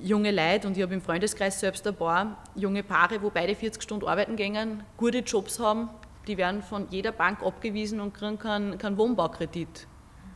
junge 0.00 0.30
Leute, 0.30 0.66
und 0.66 0.76
ich 0.76 0.82
habe 0.82 0.94
im 0.94 1.02
Freundeskreis 1.02 1.60
selbst 1.60 1.86
ein 1.86 1.94
paar 1.94 2.42
junge 2.54 2.82
Paare, 2.82 3.20
wo 3.20 3.28
beide 3.28 3.54
40 3.54 3.82
Stunden 3.82 4.06
arbeiten 4.06 4.36
gehen, 4.36 4.82
gute 4.96 5.18
Jobs 5.18 5.60
haben, 5.60 5.90
die 6.26 6.38
werden 6.38 6.62
von 6.62 6.88
jeder 6.88 7.12
Bank 7.12 7.42
abgewiesen 7.42 8.00
und 8.00 8.14
kriegen 8.14 8.38
keinen, 8.38 8.78
keinen 8.78 8.96
Wohnbaukredit. 8.96 9.86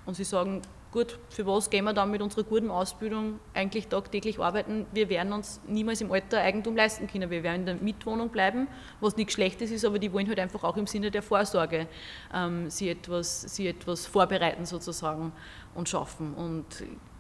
Und 0.05 0.15
sie 0.15 0.25
sagen, 0.25 0.61
gut, 0.93 1.19
für 1.31 1.47
was 1.47 1.71
gehen 1.71 1.85
wir 1.85 1.95
dann 1.95 2.11
mit 2.11 2.23
unserer 2.23 2.45
guten 2.45 2.71
Ausbildung 2.71 3.41
eigentlich 3.55 3.89
tagtäglich 3.89 4.39
arbeiten? 4.39 4.87
Wir 4.93 5.09
werden 5.09 5.33
uns 5.33 5.61
niemals 5.67 6.01
im 6.03 6.13
Alter 6.13 6.39
Eigentum 6.41 6.77
leisten 6.77 7.07
können. 7.07 7.31
Wir 7.31 7.43
werden 7.43 7.61
in 7.61 7.67
der 7.67 7.75
Mitwohnung 7.77 8.29
bleiben, 8.29 8.69
was 9.01 9.17
nichts 9.17 9.33
Schlechtes 9.33 9.71
ist, 9.71 9.85
aber 9.85 9.99
die 9.99 10.13
wollen 10.13 10.29
halt 10.29 10.39
einfach 10.39 10.63
auch 10.63 10.77
im 10.77 10.87
Sinne 10.87 11.11
der 11.11 11.23
Vorsorge 11.23 11.89
ähm, 12.33 12.71
sie, 12.71 12.91
etwas, 12.91 13.41
sie 13.41 13.67
etwas 13.67 14.07
vorbereiten 14.07 14.67
sozusagen 14.67 15.33
und 15.75 15.89
schaffen. 15.89 16.35
Und 16.35 16.67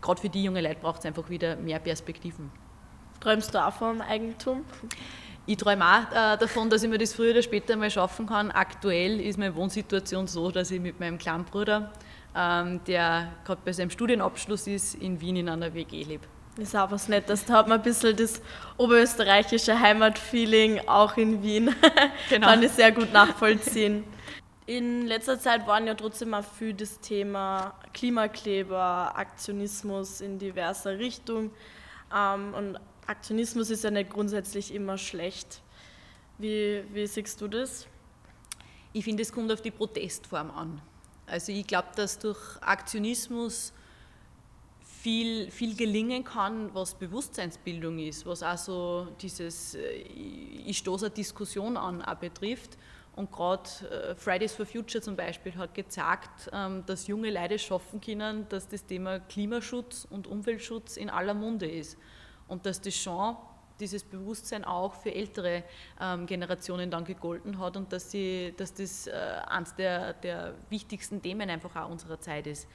gerade 0.00 0.20
für 0.20 0.28
die 0.28 0.44
junge 0.44 0.60
Leute 0.60 0.80
braucht 0.80 1.00
es 1.00 1.06
einfach 1.06 1.28
wieder 1.30 1.56
mehr 1.56 1.78
Perspektiven. 1.78 2.52
Träumst 3.20 3.54
du 3.54 3.66
auch 3.66 3.72
vom 3.72 4.00
Eigentum? 4.02 4.64
Ich 5.46 5.56
träume 5.56 5.84
auch 5.84 6.12
äh, 6.12 6.36
davon, 6.36 6.70
dass 6.70 6.84
ich 6.84 6.90
mir 6.90 6.98
das 6.98 7.14
früher 7.14 7.32
oder 7.32 7.42
später 7.42 7.74
mal 7.76 7.90
schaffen 7.90 8.26
kann. 8.26 8.50
Aktuell 8.52 9.20
ist 9.20 9.38
meine 9.38 9.56
Wohnsituation 9.56 10.28
so, 10.28 10.50
dass 10.52 10.70
ich 10.70 10.80
mit 10.80 11.00
meinem 11.00 11.18
kleinen 11.18 11.44
Bruder 11.44 11.90
der 12.34 13.32
gerade 13.44 13.60
bei 13.64 13.72
seinem 13.72 13.90
Studienabschluss 13.90 14.66
ist, 14.66 14.94
in 14.94 15.20
Wien 15.20 15.36
in 15.36 15.48
einer 15.48 15.74
WG 15.74 16.02
lebt. 16.04 16.26
Das 16.56 16.68
ist 16.68 16.76
auch 16.76 16.90
was 16.90 17.08
Nettes. 17.08 17.46
Da 17.46 17.54
hat 17.54 17.68
man 17.68 17.78
ein 17.78 17.82
bisschen 17.82 18.14
das 18.14 18.42
oberösterreichische 18.76 19.78
Heimatfeeling 19.78 20.80
auch 20.86 21.16
in 21.16 21.42
Wien. 21.42 21.74
Genau. 22.28 22.46
Kann 22.46 22.62
ich 22.62 22.72
sehr 22.72 22.92
gut 22.92 23.12
nachvollziehen. 23.12 24.04
In 24.66 25.06
letzter 25.06 25.38
Zeit 25.38 25.66
waren 25.66 25.86
ja 25.86 25.94
trotzdem 25.94 26.34
auch 26.34 26.44
viel 26.44 26.72
das 26.72 27.00
Thema 27.00 27.74
Klimakleber, 27.92 29.12
Aktionismus 29.16 30.20
in 30.20 30.38
diverser 30.38 30.98
Richtung. 30.98 31.50
Ähm, 32.14 32.54
und 32.54 32.78
Aktionismus 33.06 33.70
ist 33.70 33.84
ja 33.84 33.90
nicht 33.90 34.10
grundsätzlich 34.10 34.72
immer 34.72 34.98
schlecht. 34.98 35.62
Wie, 36.38 36.84
wie 36.92 37.06
siehst 37.06 37.40
du 37.40 37.48
das? 37.48 37.86
Ich 38.92 39.04
finde, 39.04 39.22
es 39.22 39.32
kommt 39.32 39.50
auf 39.52 39.62
die 39.62 39.70
Protestform 39.70 40.50
an. 40.50 40.80
Also 41.32 41.50
ich 41.50 41.66
glaube, 41.66 41.88
dass 41.96 42.18
durch 42.18 42.38
Aktionismus 42.60 43.72
viel, 44.84 45.50
viel 45.50 45.74
gelingen 45.74 46.24
kann, 46.24 46.74
was 46.74 46.94
Bewusstseinsbildung 46.94 47.98
ist, 47.98 48.26
was 48.26 48.42
also 48.42 49.08
dieses 49.18 49.74
äh, 49.74 50.02
Ich 50.66 50.76
stoße 50.76 51.08
Diskussion 51.08 51.78
an 51.78 52.02
auch 52.02 52.16
betrifft. 52.16 52.76
Und 53.16 53.32
gerade 53.32 53.70
äh, 53.90 54.14
Fridays 54.14 54.52
for 54.52 54.66
Future 54.66 55.02
zum 55.02 55.16
Beispiel 55.16 55.54
hat 55.56 55.72
gezeigt, 55.72 56.50
ähm, 56.52 56.84
dass 56.84 57.06
junge 57.06 57.30
Leute 57.30 57.58
schaffen 57.58 58.02
können, 58.02 58.46
dass 58.50 58.68
das 58.68 58.84
Thema 58.84 59.18
Klimaschutz 59.18 60.06
und 60.10 60.26
Umweltschutz 60.26 60.98
in 60.98 61.08
aller 61.08 61.32
Munde 61.32 61.66
ist. 61.66 61.96
Und 62.46 62.66
dass 62.66 62.78
das 62.78 62.94
schon 62.94 63.38
dieses 63.82 64.04
Bewusstsein 64.04 64.64
auch 64.64 64.94
für 64.94 65.14
ältere 65.14 65.64
ähm, 66.00 66.26
Generationen 66.26 66.90
dann 66.90 67.04
gegolten 67.04 67.58
hat 67.58 67.76
und 67.76 67.92
dass, 67.92 68.10
sie, 68.10 68.54
dass 68.56 68.72
das 68.72 69.06
äh, 69.06 69.12
eines 69.46 69.74
der, 69.74 70.14
der 70.14 70.54
wichtigsten 70.70 71.20
Themen 71.20 71.50
einfach 71.50 71.76
auch 71.76 71.90
unserer 71.90 72.18
Zeit 72.20 72.46
ist. 72.46 72.66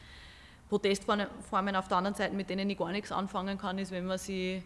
Protestformen 0.69 1.75
auf 1.75 1.87
der 1.87 1.97
anderen 1.97 2.15
Seite, 2.15 2.35
mit 2.35 2.49
denen 2.49 2.69
ich 2.69 2.77
gar 2.77 2.91
nichts 2.91 3.11
anfangen 3.11 3.57
kann, 3.57 3.79
ist, 3.79 3.91
wenn 3.91 4.05
man 4.05 4.17
sie 4.17 4.61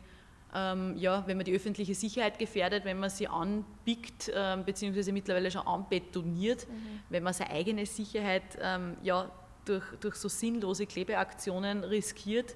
ähm, 0.54 0.98
ja, 0.98 1.24
wenn 1.28 1.38
man 1.38 1.46
die 1.46 1.56
öffentliche 1.56 1.96
Sicherheit 1.96 2.38
gefährdet, 2.38 2.84
wenn 2.84 3.00
man 3.00 3.10
sie 3.10 3.28
anpickt, 3.28 4.32
ähm, 4.36 4.66
beziehungsweise 4.66 5.14
mittlerweile 5.14 5.50
schon 5.50 5.66
anbetoniert, 5.66 6.68
mhm. 6.68 7.00
wenn 7.10 7.24
man 7.24 7.34
seine 7.34 7.52
eigene 7.52 7.86
Sicherheit 7.86 8.44
ähm, 8.62 8.98
ja, 9.02 9.32
durch, 9.66 9.86
durch 10.02 10.16
so 10.16 10.28
sinnlose 10.28 10.86
Klebeaktionen 10.86 11.84
riskiert 11.84 12.56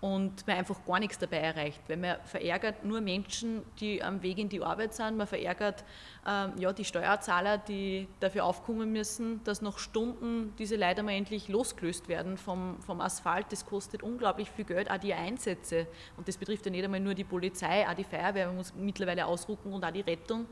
und 0.00 0.46
man 0.46 0.58
einfach 0.58 0.84
gar 0.84 0.98
nichts 0.98 1.18
dabei 1.18 1.38
erreicht, 1.38 1.80
weil 1.88 1.96
man 1.96 2.16
verärgert 2.24 2.84
nur 2.84 3.00
Menschen, 3.00 3.62
die 3.80 4.02
am 4.02 4.22
Weg 4.22 4.38
in 4.38 4.50
die 4.50 4.62
Arbeit 4.62 4.92
sind, 4.92 5.16
man 5.16 5.26
verärgert 5.26 5.82
ähm, 6.26 6.52
ja, 6.58 6.72
die 6.72 6.84
Steuerzahler, 6.84 7.56
die 7.56 8.06
dafür 8.20 8.44
aufkommen 8.44 8.92
müssen, 8.92 9.42
dass 9.44 9.62
nach 9.62 9.78
Stunden 9.78 10.52
diese 10.58 10.76
Leute 10.76 11.02
mal 11.02 11.12
endlich 11.12 11.48
losgelöst 11.48 12.08
werden 12.08 12.36
vom, 12.36 12.80
vom 12.82 13.00
Asphalt. 13.00 13.46
Das 13.50 13.64
kostet 13.64 14.02
unglaublich 14.02 14.50
viel 14.50 14.66
Geld, 14.66 14.90
auch 14.90 14.98
die 14.98 15.14
Einsätze. 15.14 15.86
Und 16.18 16.28
das 16.28 16.36
betrifft 16.36 16.66
ja 16.66 16.70
nicht 16.70 16.84
einmal 16.84 17.00
nur 17.00 17.14
die 17.14 17.24
Polizei, 17.24 17.88
auch 17.88 17.94
die 17.94 18.04
Feuerwehr 18.04 18.52
muss 18.52 18.74
mittlerweile 18.74 19.24
ausrucken 19.24 19.72
und 19.72 19.84
auch 19.84 19.90
die 19.90 20.02
Rettung. 20.02 20.46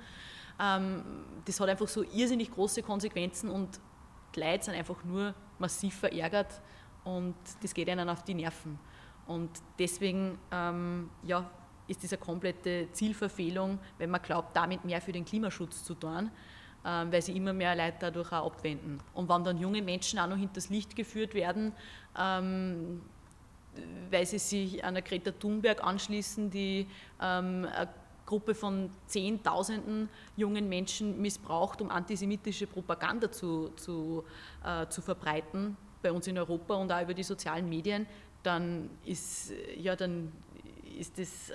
Ähm, 0.61 1.03
das 1.45 1.61
hat 1.61 1.69
einfach 1.69 1.89
so 1.89 2.03
irrsinnig 2.03 2.51
große 2.51 2.83
Konsequenzen 2.83 3.51
und 3.51 3.81
die 4.35 4.41
Leute 4.41 4.65
sind 4.65 4.75
einfach 4.75 5.05
nur 5.05 5.35
massiv 5.59 5.95
verärgert 5.95 6.61
und 7.05 7.35
das 7.63 7.75
geht 7.75 7.89
ihnen 7.89 8.09
auf 8.09 8.23
die 8.23 8.35
Nerven. 8.35 8.79
Und 9.27 9.51
deswegen 9.79 10.39
ähm, 10.51 11.11
ja, 11.23 11.49
ist 11.89 12.03
diese 12.03 12.19
komplette 12.19 12.89
Zielverfehlung, 12.93 13.79
wenn 13.99 14.11
man 14.11 14.23
glaubt, 14.23 14.57
damit 14.57 14.85
mehr 14.85 15.01
für 15.01 15.13
den 15.13 15.25
Klimaschutz 15.25 15.85
zu 15.85 15.95
tun, 15.95 16.31
ähm, 16.85 17.13
weil 17.13 17.23
sie 17.23 17.37
immer 17.37 17.53
mehr 17.53 17.75
Leute 17.77 17.97
dadurch 18.01 18.33
auch 18.33 18.47
abwenden. 18.47 18.99
Und 19.15 19.29
wenn 19.29 19.45
dann 19.45 19.59
junge 19.59 19.83
Menschen 19.83 20.19
auch 20.19 20.27
noch 20.27 20.37
hinters 20.37 20.69
Licht 20.71 20.97
geführt 20.97 21.35
werden, 21.35 21.73
ähm, 22.19 23.03
weil 24.11 24.27
sie 24.27 24.39
sich 24.39 24.85
einer 24.85 25.01
Greta 25.01 25.31
Thunberg 25.31 25.83
anschließen, 25.83 26.51
die 26.51 26.87
eine 27.19 27.89
Gruppe 28.27 28.55
von 28.55 28.91
Zehntausenden 29.07 30.09
jungen 30.37 30.69
Menschen 30.69 31.21
missbraucht, 31.21 31.81
um 31.81 31.91
antisemitische 31.91 32.67
Propaganda 32.67 33.31
zu, 33.31 33.71
zu, 33.77 34.25
äh, 34.65 34.87
zu 34.89 35.03
verbreiten, 35.03 35.77
bei 36.03 36.13
uns 36.13 36.27
in 36.27 36.39
Europa 36.39 36.75
und 36.75 36.91
auch 36.93 37.03
über 37.03 37.15
die 37.15 37.23
sozialen 37.23 37.69
Medien, 37.69 38.07
dann 38.43 38.91
ist, 39.05 39.53
ja, 39.77 39.97
dann 39.97 40.33
ist 40.99 41.19
das 41.19 41.53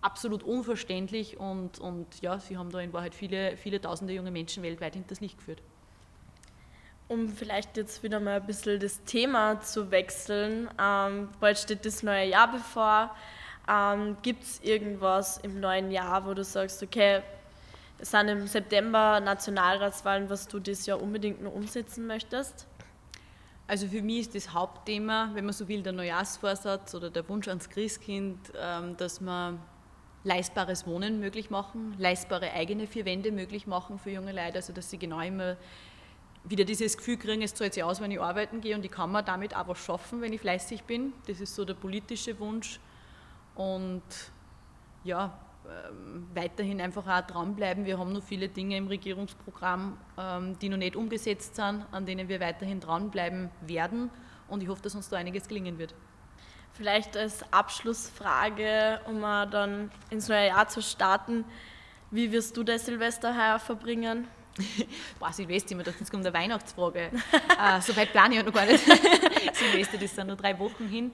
absolut 0.00 0.42
unverständlich 0.42 1.38
und, 1.38 1.78
und 1.78 2.06
ja, 2.20 2.38
sie 2.38 2.56
haben 2.56 2.70
da 2.70 2.80
in 2.80 2.92
Wahrheit 2.92 3.14
viele, 3.14 3.56
viele 3.56 3.80
tausende 3.80 4.12
junge 4.12 4.30
Menschen 4.30 4.62
weltweit 4.62 4.94
hinters 4.94 5.20
Licht 5.20 5.38
geführt. 5.38 5.62
Um 7.08 7.28
vielleicht 7.28 7.76
jetzt 7.76 8.02
wieder 8.02 8.20
mal 8.20 8.40
ein 8.40 8.46
bisschen 8.46 8.78
das 8.78 9.02
Thema 9.04 9.60
zu 9.60 9.90
wechseln, 9.90 10.68
ähm, 10.80 11.28
bald 11.40 11.58
steht 11.58 11.84
das 11.86 12.02
neue 12.02 12.28
Jahr 12.28 12.52
bevor. 12.52 13.14
Ähm, 13.68 14.16
Gibt 14.22 14.44
es 14.44 14.60
irgendwas 14.62 15.38
im 15.38 15.58
neuen 15.58 15.90
Jahr, 15.90 16.26
wo 16.26 16.34
du 16.34 16.44
sagst, 16.44 16.82
okay, 16.82 17.22
es 17.98 18.12
sind 18.12 18.28
im 18.28 18.46
September 18.46 19.20
Nationalratswahlen, 19.20 20.30
was 20.30 20.46
du 20.46 20.60
dieses 20.60 20.86
Jahr 20.86 21.02
unbedingt 21.02 21.42
nur 21.42 21.52
umsetzen 21.52 22.06
möchtest? 22.06 22.67
Also 23.68 23.86
für 23.86 24.00
mich 24.00 24.20
ist 24.20 24.34
das 24.34 24.54
Hauptthema, 24.54 25.30
wenn 25.34 25.44
man 25.44 25.52
so 25.52 25.68
will, 25.68 25.82
der 25.82 25.92
Neujahrsvorsatz 25.92 26.94
oder 26.94 27.10
der 27.10 27.28
Wunsch 27.28 27.48
ans 27.48 27.68
Christkind, 27.68 28.38
ähm, 28.58 28.96
dass 28.96 29.20
man 29.20 29.60
leistbares 30.24 30.86
Wohnen 30.86 31.20
möglich 31.20 31.50
machen, 31.50 31.94
leistbare 31.98 32.50
eigene 32.52 32.86
vier 32.86 33.04
Wände 33.04 33.30
möglich 33.30 33.66
machen 33.66 33.98
für 33.98 34.10
junge 34.10 34.32
Leute, 34.32 34.56
also 34.56 34.72
dass 34.72 34.88
sie 34.88 34.98
genau 34.98 35.20
immer 35.20 35.58
wieder 36.44 36.64
dieses 36.64 36.96
Gefühl 36.96 37.18
kriegen, 37.18 37.42
es 37.42 37.54
zahlt 37.54 37.74
sich 37.74 37.84
aus, 37.84 38.00
wenn 38.00 38.10
ich 38.10 38.18
arbeiten 38.18 38.62
gehe 38.62 38.74
und 38.74 38.82
ich 38.86 38.90
kann 38.90 39.12
mir 39.12 39.22
damit 39.22 39.54
auch 39.54 39.76
schaffen, 39.76 40.22
wenn 40.22 40.32
ich 40.32 40.40
fleißig 40.40 40.84
bin. 40.84 41.12
Das 41.26 41.38
ist 41.38 41.54
so 41.54 41.66
der 41.66 41.74
politische 41.74 42.38
Wunsch. 42.40 42.80
Und 43.54 44.02
ja, 45.04 45.38
weiterhin 46.34 46.80
einfach 46.80 47.06
auch 47.06 47.26
dranbleiben. 47.26 47.84
Wir 47.84 47.98
haben 47.98 48.12
noch 48.12 48.22
viele 48.22 48.48
Dinge 48.48 48.76
im 48.76 48.86
Regierungsprogramm, 48.86 49.98
ähm, 50.18 50.58
die 50.58 50.68
noch 50.68 50.76
nicht 50.76 50.96
umgesetzt 50.96 51.56
sind, 51.56 51.84
an 51.90 52.06
denen 52.06 52.28
wir 52.28 52.40
weiterhin 52.40 52.80
dranbleiben 52.80 53.50
werden. 53.60 54.10
Und 54.48 54.62
ich 54.62 54.68
hoffe, 54.68 54.82
dass 54.82 54.94
uns 54.94 55.08
da 55.08 55.16
einiges 55.16 55.48
gelingen 55.48 55.78
wird. 55.78 55.94
Vielleicht 56.72 57.16
als 57.16 57.42
Abschlussfrage, 57.52 59.00
um 59.06 59.20
dann 59.20 59.90
ins 60.10 60.28
neue 60.28 60.48
Jahr 60.48 60.68
zu 60.68 60.80
starten. 60.80 61.44
Wie 62.10 62.30
wirst 62.32 62.56
du 62.56 62.62
dein 62.62 62.78
Silvester 62.78 63.34
heuer 63.34 63.58
verbringen? 63.58 64.28
Boah, 65.18 65.32
Silvester, 65.32 65.72
immer 65.72 65.82
dachte, 65.82 66.00
jetzt 66.00 66.10
kommt 66.10 66.24
eine 66.24 66.34
Weihnachtsfrage. 66.34 67.10
äh, 67.10 67.80
so 67.80 67.96
weit 67.96 68.12
plane 68.12 68.36
ich 68.36 68.44
noch 68.44 68.52
gar 68.52 68.66
nicht. 68.66 68.84
Silvester, 69.52 69.98
das 69.98 70.14
sind 70.14 70.26
nur 70.26 70.36
drei 70.36 70.58
Wochen 70.58 70.88
hin. 70.88 71.12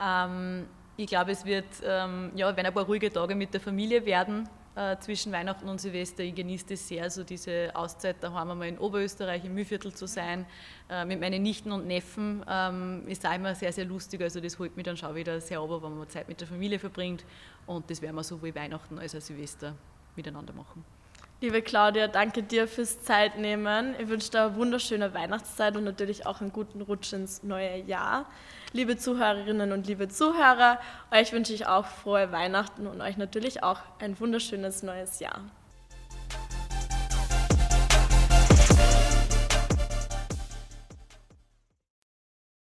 Ähm, 0.00 0.66
ich 0.96 1.06
glaube, 1.06 1.32
es 1.32 1.44
wird, 1.44 1.66
ähm, 1.84 2.32
ja, 2.34 2.46
werden 2.56 2.66
ein 2.66 2.74
paar 2.74 2.84
ruhige 2.84 3.12
Tage 3.12 3.34
mit 3.34 3.52
der 3.52 3.60
Familie 3.60 4.04
werden 4.06 4.48
äh, 4.74 4.96
zwischen 4.98 5.30
Weihnachten 5.32 5.68
und 5.68 5.80
Silvester. 5.80 6.22
Ich 6.22 6.34
genieße 6.34 6.66
das 6.70 6.88
sehr, 6.88 7.10
so 7.10 7.22
diese 7.22 7.70
Auszeit 7.74 8.16
daheim 8.22 8.50
einmal 8.50 8.68
in 8.68 8.78
Oberösterreich, 8.78 9.44
im 9.44 9.54
Mühlviertel 9.54 9.92
zu 9.92 10.06
sein, 10.06 10.46
äh, 10.88 11.04
mit 11.04 11.20
meinen 11.20 11.42
Nichten 11.42 11.70
und 11.72 11.86
Neffen. 11.86 12.44
Ähm, 12.48 13.02
ist 13.06 13.26
auch 13.26 13.34
immer 13.34 13.54
sehr, 13.54 13.72
sehr 13.72 13.84
lustig. 13.84 14.22
Also 14.22 14.40
das 14.40 14.58
holt 14.58 14.76
mich 14.76 14.84
dann 14.84 14.96
schon 14.96 15.14
wieder 15.14 15.40
sehr 15.40 15.60
ab, 15.60 15.70
wenn 15.82 15.98
man 15.98 16.08
Zeit 16.08 16.28
mit 16.28 16.40
der 16.40 16.48
Familie 16.48 16.78
verbringt. 16.78 17.24
Und 17.66 17.90
das 17.90 18.00
werden 18.00 18.16
wir 18.16 18.24
sowohl 18.24 18.54
Weihnachten 18.54 18.98
als 18.98 19.14
auch 19.14 19.20
Silvester 19.20 19.74
miteinander 20.14 20.54
machen. 20.54 20.95
Liebe 21.42 21.60
Claudia, 21.60 22.08
danke 22.08 22.42
dir 22.42 22.66
fürs 22.66 23.02
Zeitnehmen. 23.02 23.94
Ich 23.98 24.08
wünsche 24.08 24.30
dir 24.30 24.44
eine 24.44 24.56
wunderschöne 24.56 25.12
Weihnachtszeit 25.12 25.76
und 25.76 25.84
natürlich 25.84 26.24
auch 26.24 26.40
einen 26.40 26.50
guten 26.50 26.80
Rutsch 26.80 27.12
ins 27.12 27.42
neue 27.42 27.76
Jahr. 27.82 28.24
Liebe 28.72 28.96
Zuhörerinnen 28.96 29.72
und 29.72 29.86
liebe 29.86 30.08
Zuhörer, 30.08 30.80
euch 31.10 31.34
wünsche 31.34 31.52
ich 31.52 31.66
auch 31.66 31.84
frohe 31.84 32.32
Weihnachten 32.32 32.86
und 32.86 33.02
euch 33.02 33.18
natürlich 33.18 33.62
auch 33.62 33.80
ein 33.98 34.18
wunderschönes 34.18 34.82
neues 34.82 35.20
Jahr. 35.20 35.42